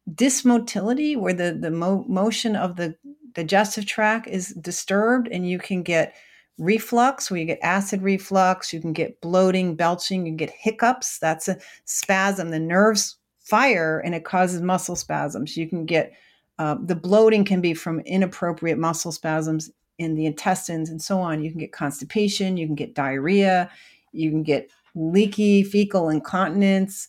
[0.09, 2.95] dysmotility, where the, the mo- motion of the
[3.33, 6.15] digestive tract is disturbed, and you can get
[6.57, 11.19] reflux, where you get acid reflux, you can get bloating, belching, you can get hiccups.
[11.19, 12.49] That's a spasm.
[12.49, 15.55] The nerves fire and it causes muscle spasms.
[15.55, 16.13] You can get
[16.59, 21.43] uh, the bloating can be from inappropriate muscle spasms in the intestines and so on.
[21.43, 23.69] You can get constipation, you can get diarrhea,
[24.11, 27.07] you can get leaky fecal incontinence.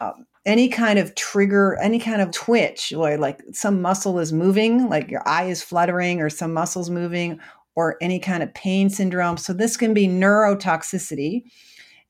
[0.00, 4.88] Um, any kind of trigger, any kind of twitch, or like some muscle is moving,
[4.88, 7.38] like your eye is fluttering, or some muscles moving,
[7.74, 9.36] or any kind of pain syndrome.
[9.36, 11.44] So this can be neurotoxicity.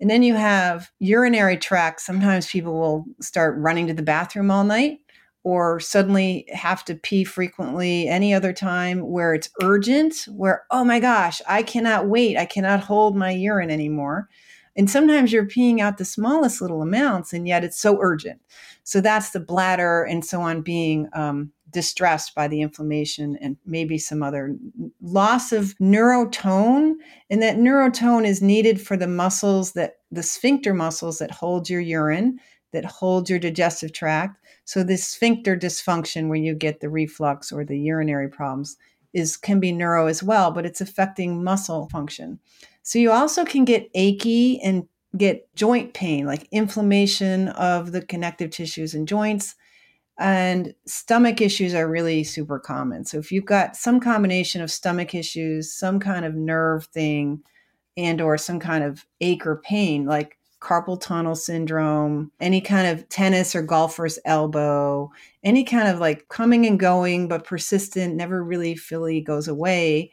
[0.01, 2.01] And then you have urinary tract.
[2.01, 4.99] Sometimes people will start running to the bathroom all night
[5.45, 11.01] or suddenly have to pee frequently any other time where it's urgent, where, oh my
[11.01, 12.37] gosh, I cannot wait.
[12.37, 14.29] I cannot hold my urine anymore.
[14.77, 18.41] And sometimes you're peeing out the smallest little amounts, and yet it's so urgent.
[18.85, 23.99] So that's the bladder and so on being um, distressed by the inflammation and maybe
[23.99, 24.57] some other
[25.01, 26.95] loss of neurotone.
[27.31, 31.81] And that neurotone is needed for the muscles that the sphincter muscles that hold your
[31.81, 32.39] urine,
[32.73, 34.39] that hold your digestive tract.
[34.65, 38.77] So this sphincter dysfunction where you get the reflux or the urinary problems
[39.13, 42.39] is can be neuro as well, but it's affecting muscle function.
[42.83, 48.51] So you also can get achy and get joint pain, like inflammation of the connective
[48.51, 49.55] tissues and joints
[50.19, 53.05] and stomach issues are really super common.
[53.05, 57.43] So if you've got some combination of stomach issues, some kind of nerve thing,
[57.97, 63.09] and or some kind of ache or pain, like carpal tunnel syndrome, any kind of
[63.09, 65.11] tennis or golfer's elbow,
[65.43, 70.11] any kind of like coming and going but persistent, never really fully goes away,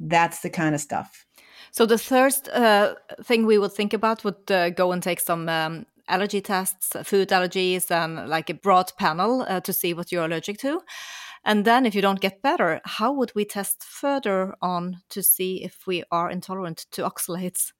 [0.00, 1.24] that's the kind of stuff.
[1.70, 5.48] So the first uh, thing we would think about would uh, go and take some
[5.48, 10.24] um, allergy tests, food allergies, and like a broad panel uh, to see what you're
[10.24, 10.80] allergic to.
[11.44, 15.64] And then, if you don't get better, how would we test further on to see
[15.64, 17.72] if we are intolerant to oxalates?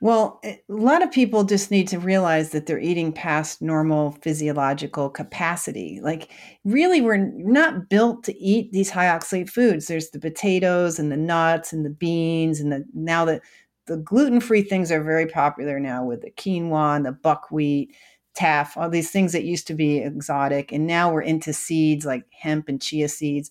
[0.00, 5.08] Well, a lot of people just need to realize that they're eating past normal physiological
[5.08, 6.00] capacity.
[6.02, 6.30] Like,
[6.64, 9.86] really, we're not built to eat these high oxalate foods.
[9.86, 13.40] There's the potatoes and the nuts and the beans, and the now the
[13.86, 17.94] the gluten free things are very popular now with the quinoa and the buckwheat,
[18.34, 20.72] teff, all these things that used to be exotic.
[20.72, 23.50] And now we're into seeds like hemp and chia seeds,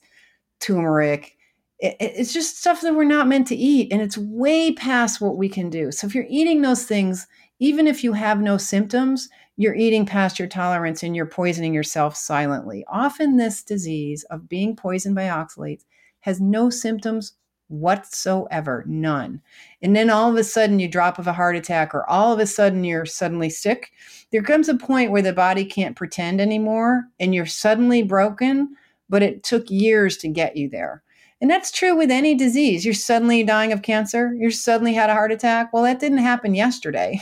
[0.59, 1.37] turmeric.
[1.79, 3.91] It, it's just stuff that we're not meant to eat.
[3.91, 5.91] And it's way past what we can do.
[5.91, 7.27] So if you're eating those things,
[7.59, 12.15] even if you have no symptoms, you're eating past your tolerance and you're poisoning yourself
[12.15, 12.83] silently.
[12.89, 15.85] Often, this disease of being poisoned by oxalates
[16.19, 17.33] has no symptoms
[17.67, 19.41] whatsoever, none.
[19.81, 22.39] And then all of a sudden you drop of a heart attack, or all of
[22.39, 23.91] a sudden you're suddenly sick.
[24.31, 28.75] There comes a point where the body can't pretend anymore and you're suddenly broken,
[29.09, 31.03] but it took years to get you there.
[31.41, 32.85] And that's true with any disease.
[32.85, 35.73] You're suddenly dying of cancer, you're suddenly had a heart attack.
[35.73, 37.21] Well, that didn't happen yesterday.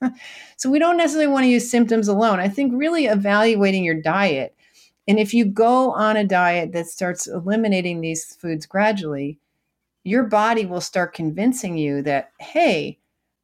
[0.56, 2.38] so we don't necessarily want to use symptoms alone.
[2.38, 4.54] I think really evaluating your diet.
[5.08, 9.38] And if you go on a diet that starts eliminating these foods gradually,
[10.06, 12.96] your body will start convincing you that, hey,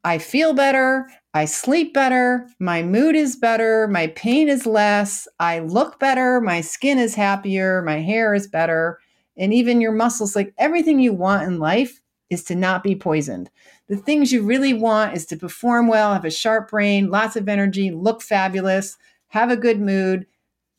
[0.05, 5.59] I feel better, I sleep better, my mood is better, my pain is less, I
[5.59, 9.01] look better, my skin is happier, my hair is better,
[9.37, 13.51] and even your muscles like everything you want in life is to not be poisoned.
[13.89, 17.49] The things you really want is to perform well, have a sharp brain, lots of
[17.49, 18.97] energy, look fabulous,
[19.29, 20.27] have a good mood,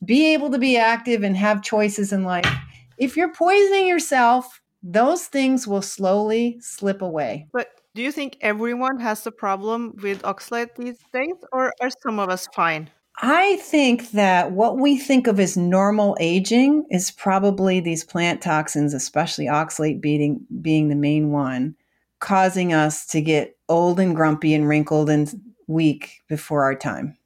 [0.02, 2.50] be able to be active and have choices in life.
[2.96, 7.48] If you're poisoning yourself, those things will slowly slip away.
[7.52, 12.20] But do you think everyone has a problem with oxalate these days, or are some
[12.20, 12.90] of us fine?
[13.22, 18.92] I think that what we think of as normal aging is probably these plant toxins,
[18.92, 21.76] especially oxalate being, being the main one,
[22.18, 25.32] causing us to get old and grumpy and wrinkled and
[25.66, 27.16] weak before our time.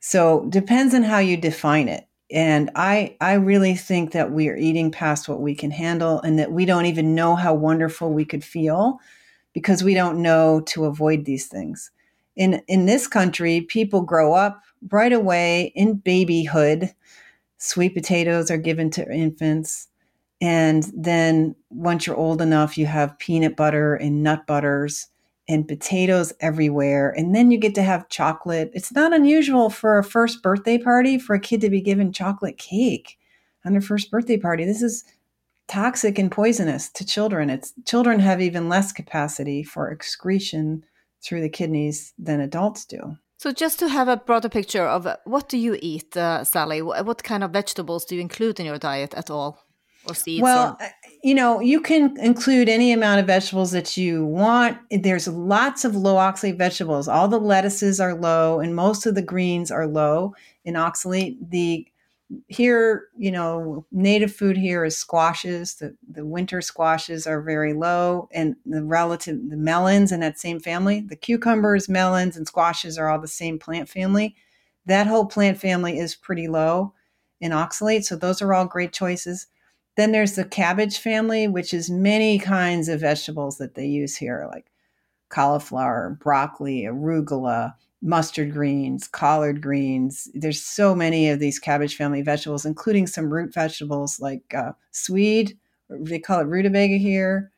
[0.00, 2.06] So depends on how you define it.
[2.34, 6.36] And I I really think that we are eating past what we can handle and
[6.40, 8.98] that we don't even know how wonderful we could feel
[9.52, 11.92] because we don't know to avoid these things.
[12.34, 16.92] In in this country, people grow up right away in babyhood.
[17.58, 19.86] Sweet potatoes are given to infants.
[20.40, 25.06] And then once you're old enough, you have peanut butter and nut butters
[25.48, 27.10] and potatoes everywhere.
[27.10, 28.70] And then you get to have chocolate.
[28.74, 32.58] It's not unusual for a first birthday party for a kid to be given chocolate
[32.58, 33.18] cake
[33.64, 34.64] on their first birthday party.
[34.64, 35.04] This is
[35.68, 37.50] toxic and poisonous to children.
[37.50, 40.84] It's children have even less capacity for excretion
[41.22, 43.16] through the kidneys than adults do.
[43.38, 46.80] So, just to have a broader picture of uh, what do you eat, uh, Sally?
[46.80, 49.58] What kind of vegetables do you include in your diet at all,
[50.08, 50.42] or seeds?
[50.42, 50.90] Well, or?
[51.24, 54.76] You know, you can include any amount of vegetables that you want.
[54.90, 57.08] There's lots of low oxalate vegetables.
[57.08, 60.34] All the lettuces are low, and most of the greens are low
[60.66, 61.38] in oxalate.
[61.48, 61.86] The
[62.48, 65.76] here, you know, native food here is squashes.
[65.76, 70.60] The, the winter squashes are very low, and the relative, the melons in that same
[70.60, 74.36] family, the cucumbers, melons, and squashes are all the same plant family.
[74.84, 76.92] That whole plant family is pretty low
[77.40, 78.04] in oxalate.
[78.04, 79.46] So those are all great choices.
[79.96, 84.48] Then there's the cabbage family, which is many kinds of vegetables that they use here,
[84.52, 84.66] like
[85.28, 90.28] cauliflower, broccoli, arugula, mustard greens, collard greens.
[90.34, 95.56] There's so many of these cabbage family vegetables, including some root vegetables like uh, swede,
[95.88, 97.50] they call it rutabaga here,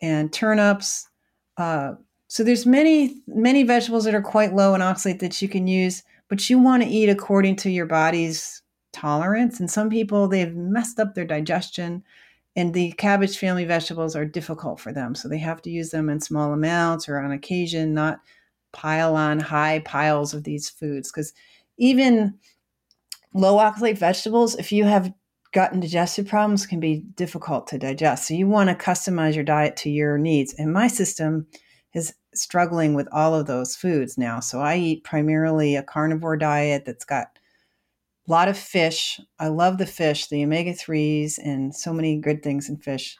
[0.00, 1.08] and turnips.
[1.56, 1.92] Uh,
[2.28, 6.02] so there's many many vegetables that are quite low in oxalate that you can use,
[6.28, 9.60] but you want to eat according to your body's tolerance.
[9.60, 12.02] And some people they've messed up their digestion,
[12.56, 16.08] and the cabbage family vegetables are difficult for them, so they have to use them
[16.08, 18.20] in small amounts or on occasion, not
[18.72, 21.10] pile on high piles of these foods.
[21.10, 21.32] Because
[21.78, 22.34] even
[23.34, 25.12] low oxalate vegetables if you have
[25.52, 28.26] gut and digestive problems can be difficult to digest.
[28.26, 30.54] So you want to customize your diet to your needs.
[30.54, 31.46] And my system
[31.94, 34.38] is struggling with all of those foods now.
[34.40, 37.38] So i eat primarily a carnivore diet that's got
[38.30, 42.68] a lot of fish i love the fish the omega-3s and so many good things
[42.68, 43.18] in fish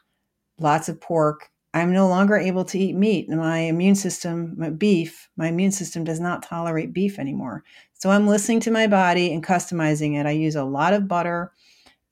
[0.59, 3.29] lots of pork I'm no longer able to eat meat.
[3.29, 7.62] My immune system, my beef, my immune system does not tolerate beef anymore.
[7.92, 10.27] So I'm listening to my body and customizing it.
[10.27, 11.53] I use a lot of butter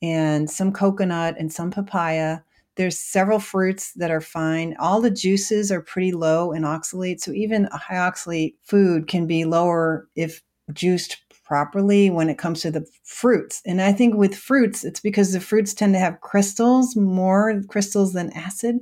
[0.01, 2.39] and some coconut and some papaya.
[2.77, 4.77] There's several fruits that are fine.
[4.79, 7.19] All the juices are pretty low in oxalate.
[7.19, 10.41] So even a high oxalate food can be lower if
[10.73, 13.63] juiced properly when it comes to the fruits.
[13.65, 18.13] And I think with fruits, it's because the fruits tend to have crystals, more crystals
[18.13, 18.79] than acid.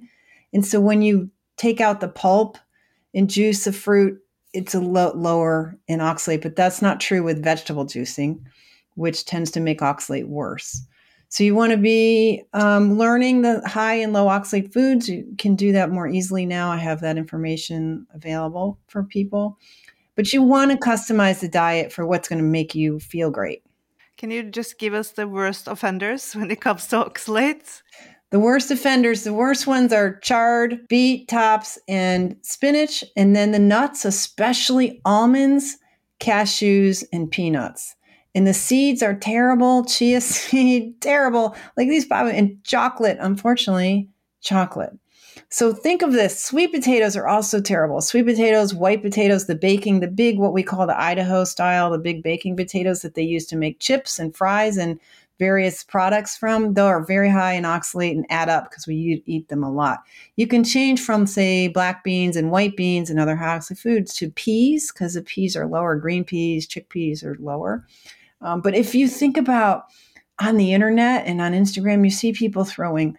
[0.52, 2.58] And so when you take out the pulp
[3.14, 4.18] and juice of fruit,
[4.52, 8.40] it's a lo- lower in oxalate, but that's not true with vegetable juicing,
[8.94, 10.82] which tends to make oxalate worse.
[11.28, 15.08] So you want to be um, learning the high and low oxalate foods.
[15.08, 16.70] You can do that more easily now.
[16.70, 19.58] I have that information available for people.
[20.16, 23.62] But you want to customize the diet for what's going to make you feel great.
[24.16, 27.82] Can you just give us the worst offenders when it comes to oxalates?
[28.30, 33.04] The worst offenders, the worst ones are chard, beet tops, and spinach.
[33.16, 35.76] And then the nuts, especially almonds,
[36.18, 37.94] cashews, and peanuts.
[38.34, 39.84] And the seeds are terrible.
[39.84, 41.54] Chia seed, terrible.
[41.76, 44.08] Like these, and chocolate, unfortunately,
[44.40, 44.92] chocolate.
[45.48, 48.00] So think of this sweet potatoes are also terrible.
[48.00, 51.98] Sweet potatoes, white potatoes, the baking, the big, what we call the Idaho style, the
[51.98, 54.76] big baking potatoes that they use to make chips and fries.
[54.76, 54.98] And
[55.38, 59.48] various products from, though, are very high in oxalate and add up because we eat
[59.48, 60.00] them a lot.
[60.34, 64.14] You can change from, say, black beans and white beans and other high oxalate foods
[64.16, 67.86] to peas because the peas are lower, green peas, chickpeas are lower.
[68.40, 69.84] Um, but if you think about
[70.38, 73.16] on the internet and on Instagram, you see people throwing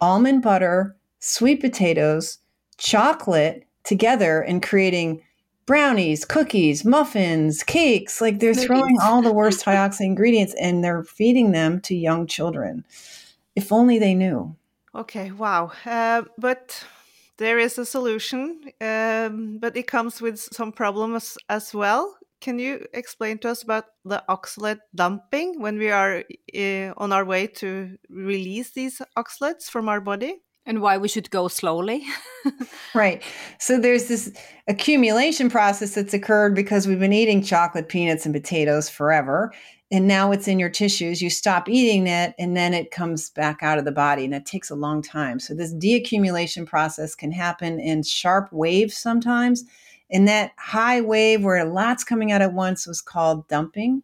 [0.00, 2.38] almond butter, sweet potatoes,
[2.76, 5.22] chocolate together and creating
[5.66, 8.20] brownies, cookies, muffins, cakes.
[8.20, 12.84] Like they're throwing all the worst high ingredients and they're feeding them to young children.
[13.54, 14.56] If only they knew.
[14.94, 15.72] Okay, wow.
[15.84, 16.84] Uh, but
[17.36, 22.16] there is a solution, um, but it comes with some problems as well.
[22.40, 26.24] Can you explain to us about the oxalate dumping when we are
[26.56, 30.40] uh, on our way to release these oxalates from our body?
[30.68, 32.04] And why we should go slowly.
[32.94, 33.22] right.
[33.58, 34.30] So there's this
[34.68, 39.52] accumulation process that's occurred because we've been eating chocolate, peanuts, and potatoes forever.
[39.90, 41.22] And now it's in your tissues.
[41.22, 44.44] You stop eating it, and then it comes back out of the body, and it
[44.44, 45.40] takes a long time.
[45.40, 49.64] So, this deaccumulation process can happen in sharp waves sometimes.
[50.10, 54.02] And that high wave where a lot's coming out at once was called dumping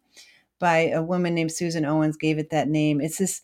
[0.57, 2.99] by a woman named Susan Owens, gave it that name.
[2.99, 3.43] It's this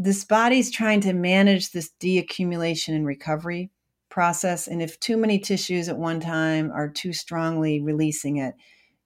[0.00, 3.70] this body's trying to manage this deaccumulation and recovery
[4.08, 4.68] process.
[4.68, 8.54] And if too many tissues at one time are too strongly releasing it,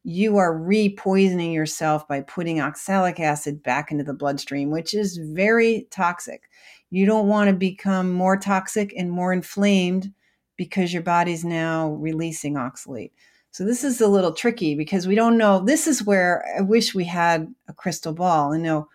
[0.04, 5.86] you are re-poisoning yourself by putting oxalic acid back into the bloodstream, which is very
[5.90, 6.42] toxic.
[6.90, 10.12] You don't want to become more toxic and more inflamed
[10.58, 13.12] because your body's now releasing oxalate.
[13.50, 15.64] So this is a little tricky because we don't know.
[15.64, 18.88] This is where I wish we had a crystal ball and know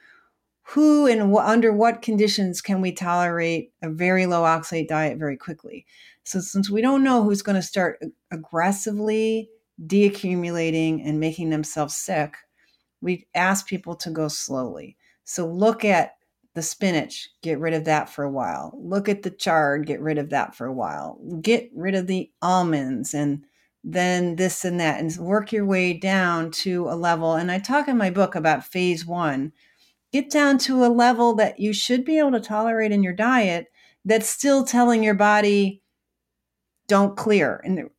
[0.70, 5.38] who and w- under what conditions can we tolerate a very low oxalate diet very
[5.38, 5.86] quickly.
[6.24, 8.02] So, since we don't know who's going to start
[8.32, 9.50] aggressively
[9.86, 12.36] deaccumulating and making themselves sick,
[13.02, 14.98] we ask people to go slowly.
[15.24, 16.16] So, look at
[16.54, 18.74] the spinach, get rid of that for a while.
[18.78, 21.20] Look at the chard, get rid of that for a while.
[21.40, 23.46] Get rid of the almonds and
[23.84, 27.36] then this and that, and work your way down to a level.
[27.36, 29.54] And I talk in my book about phase one,
[30.12, 33.68] get down to a level that you should be able to tolerate in your diet
[34.06, 35.82] that's still telling your body
[36.88, 37.62] don't clear.
[37.64, 37.90] And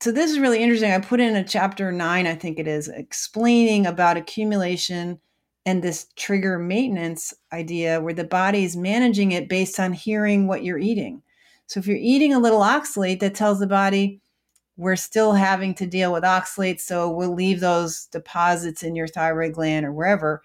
[0.00, 0.92] so this is really interesting.
[0.92, 5.18] I put in a chapter 9 i think it is explaining about accumulation
[5.66, 10.62] and this trigger maintenance idea where the body is managing it based on hearing what
[10.62, 11.22] you're eating.
[11.66, 14.20] So if you're eating a little oxalate that tells the body
[14.76, 19.52] we're still having to deal with oxalate so we'll leave those deposits in your thyroid
[19.52, 20.42] gland or wherever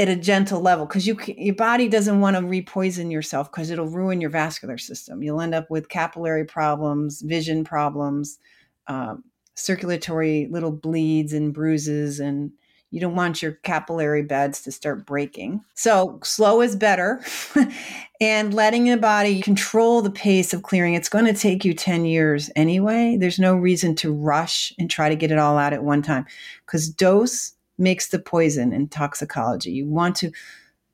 [0.00, 3.86] at a gentle level because you your body doesn't want to repoison yourself because it'll
[3.86, 5.22] ruin your vascular system.
[5.22, 8.38] You'll end up with capillary problems, vision problems,
[8.86, 9.22] um,
[9.54, 12.50] circulatory little bleeds and bruises, and
[12.90, 15.60] you don't want your capillary beds to start breaking.
[15.74, 17.22] So slow is better,
[18.22, 20.94] and letting the body control the pace of clearing.
[20.94, 23.18] It's going to take you ten years anyway.
[23.20, 26.24] There's no reason to rush and try to get it all out at one time
[26.64, 29.72] because dose makes the poison in toxicology.
[29.72, 30.30] You want to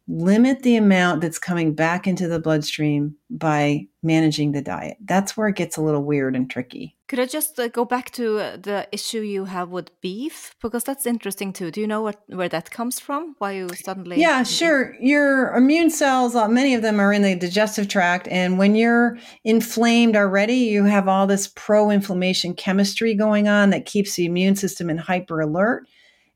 [0.09, 4.97] limit the amount that's coming back into the bloodstream by managing the diet.
[5.05, 6.97] That's where it gets a little weird and tricky.
[7.09, 10.85] Could I just uh, go back to uh, the issue you have with beef because
[10.85, 11.73] that's interesting too.
[11.73, 13.35] Do you know what where that comes from?
[13.39, 14.97] Why you suddenly Yeah, sure.
[15.01, 19.19] Your immune cells, uh, many of them are in the digestive tract and when you're
[19.45, 24.89] inflamed already, you have all this pro-inflammation chemistry going on that keeps the immune system
[24.89, 25.87] in hyper alert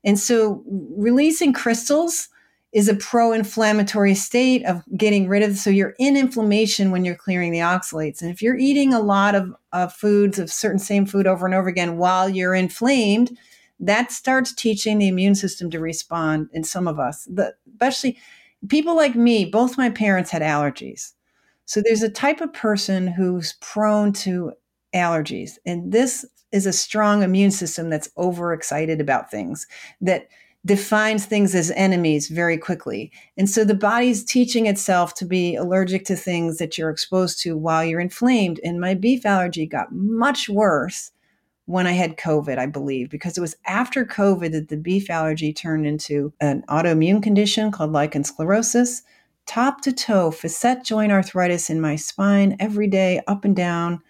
[0.03, 2.29] and so releasing crystals
[2.71, 7.51] is a pro-inflammatory state of getting rid of so you're in inflammation when you're clearing
[7.51, 8.21] the oxalates.
[8.21, 11.53] And if you're eating a lot of, of foods of certain same food over and
[11.53, 13.37] over again while you're inflamed
[13.81, 17.25] that starts teaching the immune system to respond in some of us.
[17.25, 18.17] The, especially
[18.69, 21.13] people like me both my parents had allergies.
[21.65, 24.53] So there's a type of person who's prone to
[24.93, 25.53] allergies.
[25.65, 29.67] And this is a strong immune system that's overexcited about things
[30.01, 30.27] that
[30.65, 33.11] defines things as enemies very quickly.
[33.37, 37.57] And so the body's teaching itself to be allergic to things that you're exposed to
[37.57, 38.59] while you're inflamed.
[38.63, 41.11] And my beef allergy got much worse
[41.65, 45.53] when I had COVID, I believe, because it was after COVID that the beef allergy
[45.53, 49.03] turned into an autoimmune condition called lichen sclerosis,
[49.47, 54.01] top to toe, facet joint arthritis in my spine every day, up and down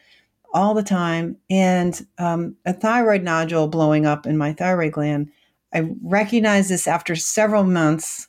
[0.54, 5.30] all the time and um, a thyroid nodule blowing up in my thyroid gland.
[5.74, 8.28] I recognized this after several months.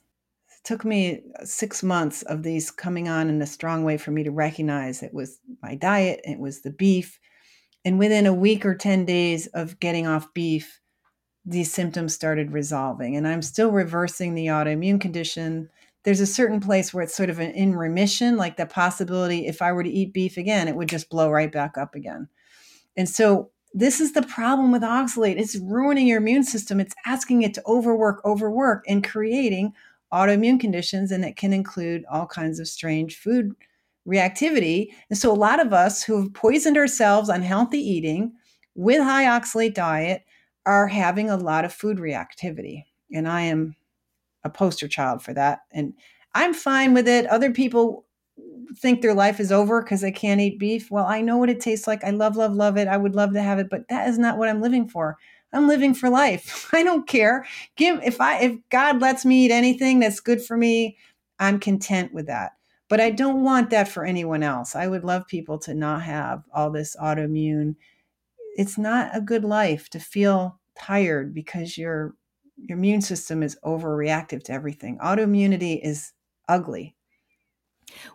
[0.51, 4.23] It took me six months of these coming on in a strong way for me
[4.23, 7.19] to recognize it was my diet, it was the beef.
[7.85, 10.81] And within a week or 10 days of getting off beef,
[11.45, 13.17] these symptoms started resolving.
[13.17, 15.69] And I'm still reversing the autoimmune condition.
[16.05, 19.63] There's a certain place where it's sort of an in remission, like the possibility if
[19.63, 22.29] I were to eat beef again, it would just blow right back up again.
[22.97, 25.39] And so this is the problem with oxalate.
[25.39, 26.81] It's ruining your immune system.
[26.81, 29.73] It's asking it to overwork, overwork, and creating
[30.13, 31.11] autoimmune conditions.
[31.11, 33.53] And it can include all kinds of strange food
[34.07, 34.89] reactivity.
[35.09, 38.33] And so a lot of us who have poisoned ourselves on healthy eating
[38.75, 40.23] with high oxalate diet
[40.67, 42.85] are having a lot of food reactivity.
[43.13, 43.75] And I am
[44.45, 45.61] a poster child for that.
[45.71, 45.95] And
[46.35, 47.27] I'm fine with it.
[47.27, 48.07] Other people
[48.79, 50.91] think their life is over because they can't eat beef.
[50.91, 52.05] Well, I know what it tastes like.
[52.05, 52.89] I love, love, love it.
[52.89, 55.19] I would love to have it, but that is not what I'm living for.
[55.53, 56.71] I'm living for life.
[56.73, 57.47] I don't care.
[57.77, 60.97] Give if I if God lets me eat anything that's good for me,
[61.39, 62.53] I'm content with that.
[62.89, 64.75] But I don't want that for anyone else.
[64.75, 67.77] I would love people to not have all this autoimmune.
[68.57, 72.15] It's not a good life to feel tired because your
[72.57, 74.99] your immune system is overreactive to everything.
[74.99, 76.13] Autoimmunity is
[76.49, 76.97] ugly.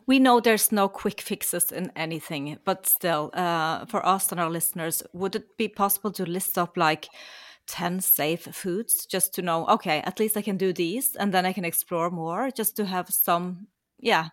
[0.05, 4.49] We know there's no quick fixes in anything, but still, uh, for us and our
[4.49, 7.09] listeners, would it be possible to list up like
[7.67, 11.45] 10 safe foods just to know, okay, at least I can do these and then
[11.45, 13.67] I can explore more just to have some,
[13.99, 14.29] yeah,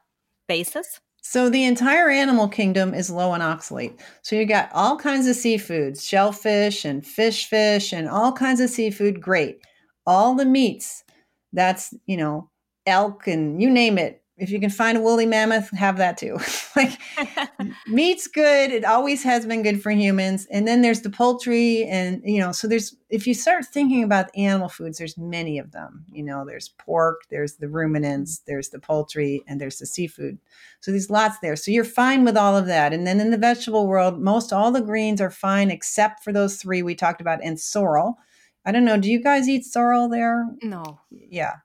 [0.49, 1.01] basis?
[1.23, 3.99] So the entire animal kingdom is low in oxalate.
[4.23, 8.71] So you got all kinds of seafoods, shellfish and fish fish and all kinds of
[8.71, 9.59] seafood, great.
[10.07, 11.05] All the meats,
[11.53, 12.51] that's, you know,
[12.87, 16.39] elk and you name it, if you can find a woolly mammoth, have that too.
[16.77, 16.99] like
[17.87, 18.73] meat's good.
[18.73, 20.47] It always has been good for humans.
[20.51, 24.37] And then there's the poultry and you know, so there's if you start thinking about
[24.37, 26.05] animal foods, there's many of them.
[26.11, 28.51] You know, there's pork, there's the ruminants, mm-hmm.
[28.51, 30.39] there's the poultry, and there's the seafood.
[30.81, 31.55] So there's lots there.
[31.55, 32.93] So you're fine with all of that.
[32.93, 36.57] And then in the vegetable world, most all the greens are fine except for those
[36.57, 38.19] three we talked about and sorrel.
[38.65, 38.99] I don't know.
[38.99, 40.47] Do you guys eat sorrel there?
[40.63, 41.01] No.
[41.11, 41.57] Yeah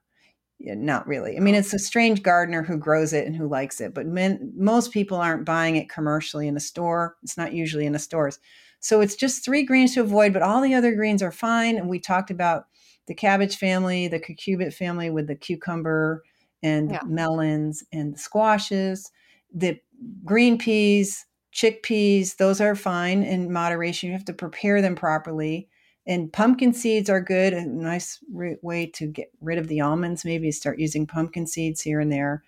[0.59, 1.37] yeah, not really.
[1.37, 4.51] I mean, it's a strange gardener who grows it and who likes it, but men,
[4.57, 7.15] most people aren't buying it commercially in a store.
[7.23, 8.39] It's not usually in the stores.
[8.81, 11.77] So it's just three greens to avoid, but all the other greens are fine.
[11.77, 12.65] And we talked about
[13.07, 16.23] the cabbage family, the cucurbit family with the cucumber
[16.61, 16.99] and yeah.
[17.05, 19.11] melons and the squashes,
[19.53, 19.79] the
[20.25, 24.07] green peas, chickpeas, those are fine in moderation.
[24.07, 25.69] You have to prepare them properly
[26.09, 30.51] and pumpkin seeds are good a nice way to get rid of the almonds maybe
[30.51, 32.43] start using pumpkin seeds here and there.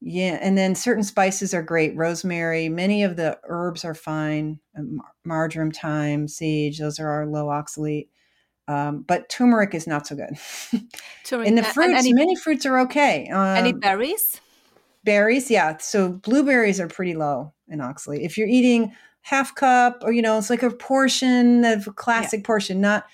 [0.00, 5.00] Yeah and then certain spices are great rosemary many of the herbs are fine um,
[5.24, 8.08] marjoram thyme sage those are our low oxalate
[8.68, 10.38] um, but turmeric is not so good.
[11.24, 14.40] Turmeric, and the fruits and any, many fruits are okay um, any berries?
[15.04, 18.24] berries yeah so blueberries are pretty low in oxalate.
[18.24, 22.40] If you're eating half cup or you know it's like a portion of a classic
[22.40, 22.46] yeah.
[22.46, 23.04] portion not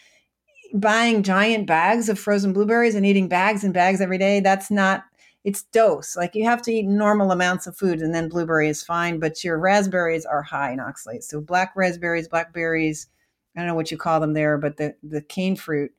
[0.75, 4.41] buying giant bags of frozen blueberries and eating bags and bags every day.
[4.41, 5.05] That's not
[5.45, 6.17] it's dose.
[6.17, 9.43] Like you have to eat normal amounts of food and then blueberry is fine but
[9.45, 11.23] your raspberries are high in oxalate.
[11.23, 13.09] So black raspberries blackberries
[13.57, 15.91] i don't know what you call them there but the the cane fruit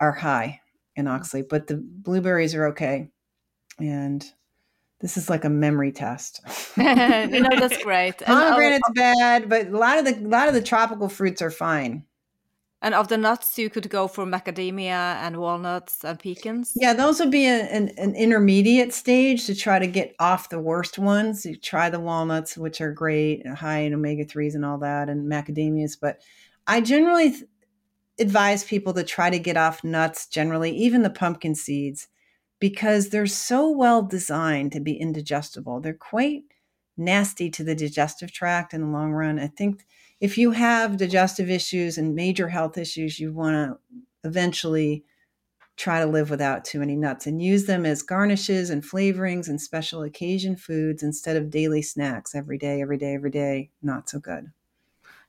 [0.00, 0.60] are high
[0.94, 3.08] in oxalate but the blueberries are okay.
[3.78, 4.24] And
[5.00, 6.40] this is like a memory test.
[6.76, 8.18] no, that's great.
[8.18, 12.04] Pomegranate's bad, but a lot of the a lot of the tropical fruits are fine.
[12.82, 16.72] And of the nuts, you could go for macadamia and walnuts and pecans.
[16.76, 20.60] Yeah, those would be a, an, an intermediate stage to try to get off the
[20.60, 21.46] worst ones.
[21.46, 25.26] You try the walnuts, which are great, high in omega threes and all that, and
[25.26, 25.96] macadamias.
[26.00, 26.20] But
[26.66, 27.34] I generally
[28.18, 30.26] advise people to try to get off nuts.
[30.26, 32.08] Generally, even the pumpkin seeds
[32.58, 35.80] because they're so well designed to be indigestible.
[35.80, 36.44] They're quite
[36.96, 39.38] nasty to the digestive tract in the long run.
[39.38, 39.86] I think
[40.20, 45.04] if you have digestive issues and major health issues, you want to eventually
[45.76, 49.60] try to live without too many nuts and use them as garnishes and flavorings and
[49.60, 53.70] special occasion foods instead of daily snacks every day, every day, every day.
[53.82, 54.52] Not so good.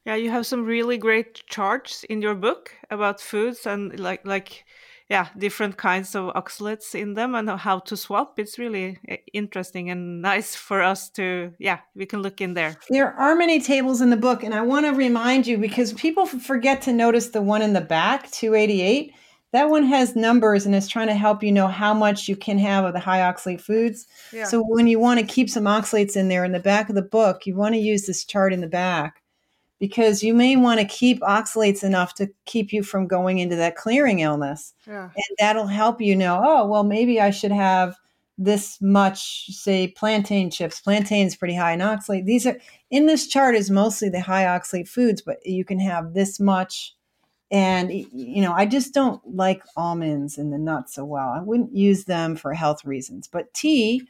[0.05, 4.63] Yeah, you have some really great charts in your book about foods and like like
[5.09, 9.89] yeah different kinds of oxalates in them and how to swap it's really eh, interesting
[9.89, 14.01] and nice for us to yeah we can look in there there are many tables
[14.01, 17.41] in the book and i want to remind you because people forget to notice the
[17.41, 19.13] one in the back 288
[19.53, 22.57] that one has numbers and is trying to help you know how much you can
[22.57, 24.05] have of the high oxalate foods.
[24.33, 24.43] Yeah.
[24.43, 27.01] So when you want to keep some oxalates in there in the back of the
[27.01, 29.21] book, you want to use this chart in the back
[29.79, 33.75] because you may want to keep oxalates enough to keep you from going into that
[33.75, 34.73] clearing illness.
[34.87, 35.03] Yeah.
[35.03, 37.95] And that'll help you know, oh, well, maybe I should have
[38.37, 40.79] this much, say, plantain chips.
[40.79, 42.25] Plantain is pretty high in oxalate.
[42.25, 42.57] These are
[42.91, 46.95] in this chart is mostly the high oxalate foods, but you can have this much
[47.49, 51.29] And you know, I just don't like almonds and the nuts so well.
[51.29, 53.27] I wouldn't use them for health reasons.
[53.27, 54.07] But tea,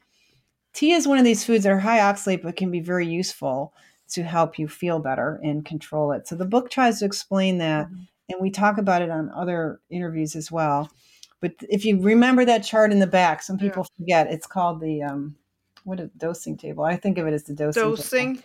[0.74, 3.74] tea is one of these foods that are high oxalate but can be very useful
[4.10, 6.28] to help you feel better and control it.
[6.28, 7.88] So the book tries to explain that,
[8.30, 10.90] and we talk about it on other interviews as well.
[11.40, 15.04] But if you remember that chart in the back, some people forget it's called the
[15.04, 15.36] um,
[15.84, 16.84] what a dosing table.
[16.84, 17.96] I think of it as the dosing table.
[17.96, 18.44] Dosing.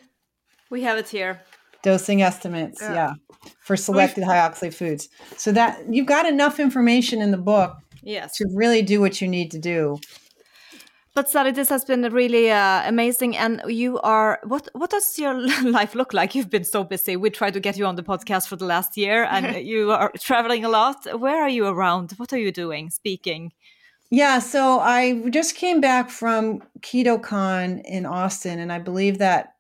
[0.71, 1.41] We have it here.
[1.83, 2.81] dosing estimates.
[2.81, 2.93] Yeah.
[2.95, 3.15] Yeah,
[3.61, 5.09] for selected high oxalate foods.
[5.37, 8.37] So that you've got enough information in the book Yes.
[8.37, 9.99] to really do what you need to do.
[11.15, 13.37] But Sally, this has been really uh, amazing.
[13.37, 14.69] And you are what?
[14.73, 16.35] What does your life look like?
[16.35, 17.17] You've been so busy.
[17.17, 20.11] We tried to get you on the podcast for the last year, and you are
[20.19, 21.07] traveling a lot.
[21.21, 22.13] Where are you around?
[22.13, 22.89] What are you doing?
[22.89, 23.53] Speaking.
[24.11, 29.55] Yeah, so I just came back from KetoCon in Austin, and I believe that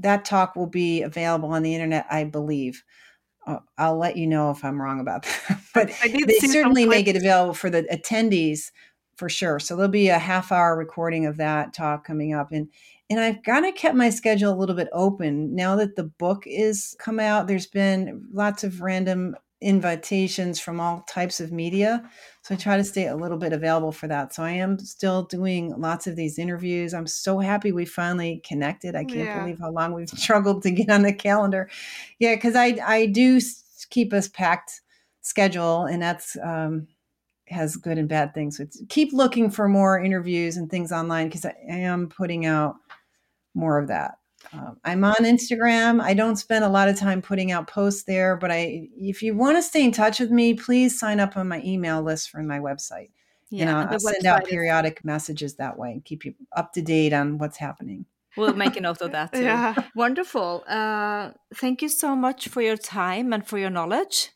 [0.00, 2.06] that talk will be available on the internet.
[2.10, 2.82] I believe.
[3.44, 7.16] Uh, I'll let you know if I'm wrong about that, but they certainly make it
[7.16, 8.70] available for the attendees
[9.22, 9.60] for sure.
[9.60, 12.68] So there'll be a half hour recording of that talk coming up, and
[13.08, 16.42] and I've kind of kept my schedule a little bit open now that the book
[16.44, 17.46] is come out.
[17.46, 22.02] There's been lots of random invitations from all types of media.
[22.42, 24.34] So I try to stay a little bit available for that.
[24.34, 26.92] So I am still doing lots of these interviews.
[26.94, 28.96] I'm so happy we finally connected.
[28.96, 29.38] I can't Yeah.
[29.38, 31.70] believe how long we've struggled to get on the calendar.
[32.18, 33.40] Yeah, because I I do
[33.90, 34.80] keep us packed
[35.20, 36.88] schedule, and that's um,
[37.52, 38.56] has good and bad things.
[38.56, 42.46] So it's, keep looking for more interviews and things online because I, I am putting
[42.46, 42.76] out
[43.54, 44.14] more of that.
[44.52, 46.00] Um, I'm on Instagram.
[46.00, 49.36] I don't spend a lot of time putting out posts there, but I, if you
[49.36, 52.42] want to stay in touch with me, please sign up on my email list for
[52.42, 53.10] my website.
[53.52, 56.72] and I'll, I'll send out website is- periodic messages that way and keep you up
[56.72, 58.06] to date on what's happening.
[58.36, 59.42] We'll make a note of that too.
[59.42, 59.74] Yeah.
[59.94, 60.64] Wonderful.
[60.66, 64.30] Uh, thank you so much for your time and for your knowledge.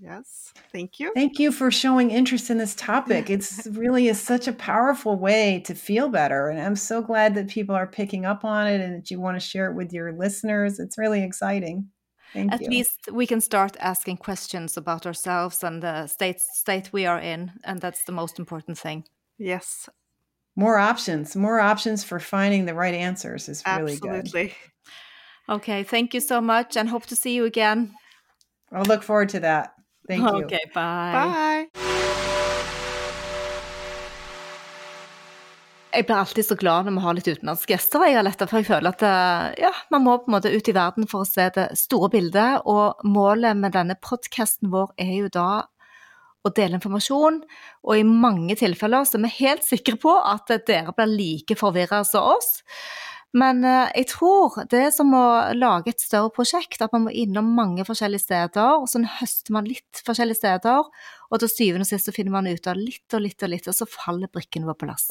[0.00, 0.52] Yes.
[0.72, 1.12] Thank you.
[1.14, 3.30] Thank you for showing interest in this topic.
[3.30, 6.48] It's really is such a powerful way to feel better.
[6.48, 9.36] And I'm so glad that people are picking up on it and that you want
[9.36, 10.80] to share it with your listeners.
[10.80, 11.88] It's really exciting.
[12.32, 12.54] Thank you.
[12.54, 12.70] At you.
[12.70, 17.52] least we can start asking questions about ourselves and the state state we are in,
[17.62, 19.04] and that's the most important thing.
[19.38, 19.88] Yes.
[20.56, 24.10] more options, more options for finding the right answers is really good.
[24.10, 24.54] Absolutely.
[25.48, 27.94] Okay, thank you so much, and hope to see you again.
[28.70, 29.74] I'll look forward to that.
[30.08, 30.44] Thank you.
[30.44, 31.12] Okay, bye.
[31.14, 31.92] Bye.
[35.92, 38.68] Jeg blir alltid så glad når vi har litt utenlandske gjester, jeg, Aletta, for jeg
[38.70, 41.50] føler at eh, ja, man må på en måte ut i verden for å se
[41.52, 42.64] det store bildet.
[42.64, 45.50] Og målet med denne podkasten vår er jo da
[46.42, 47.42] å dele informasjon,
[47.86, 52.00] og i mange tilfeller så er vi helt sikre på at dere blir like forvirra
[52.08, 52.62] som oss.
[53.36, 55.24] Men eh, jeg tror det er som å
[55.56, 59.68] lage et større prosjekt, at man må innom mange forskjellige steder, og Sånn høster man
[59.68, 60.88] litt forskjellige steder,
[61.32, 63.68] og til syvende og sist så finner man ut av litt og litt og litt,
[63.70, 65.08] og så faller brikkene vår på plass.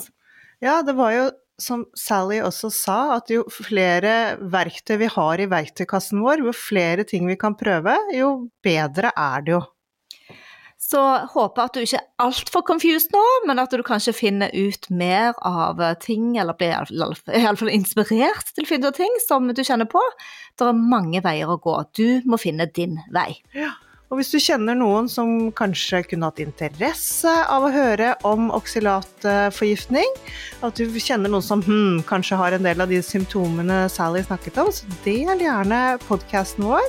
[0.61, 1.30] Ja, det var jo
[1.61, 7.05] som Sally også sa, at jo flere verktøy vi har i verktøykassen vår, jo flere
[7.07, 8.34] ting vi kan prøve, jo
[8.65, 9.61] bedre er det jo.
[10.82, 11.01] Så
[11.32, 15.38] håper at du ikke er altfor confused nå, men at du kanskje finner ut mer
[15.45, 20.01] av ting, eller blir iallfall inspirert til å finne ting som du kjenner på.
[20.57, 21.77] Det er mange veier å gå.
[21.95, 23.29] Du må finne din vei.
[24.12, 30.18] Og hvis du kjenner noen som kanskje kunne hatt interesse av å høre om oksylatforgiftning,
[30.68, 34.59] at du kjenner noen som hmm, kanskje har en del av de symptomene Sally snakket
[34.59, 36.84] om, så del gjerne podkasten vår.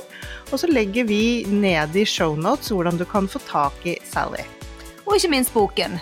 [0.51, 4.43] Og så legger vi ned i shownotes hvordan du kan få tak i Sally.
[5.07, 5.95] Og ikke minst boken.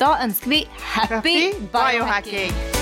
[0.00, 2.81] Da ønsker vi happy, biohacking!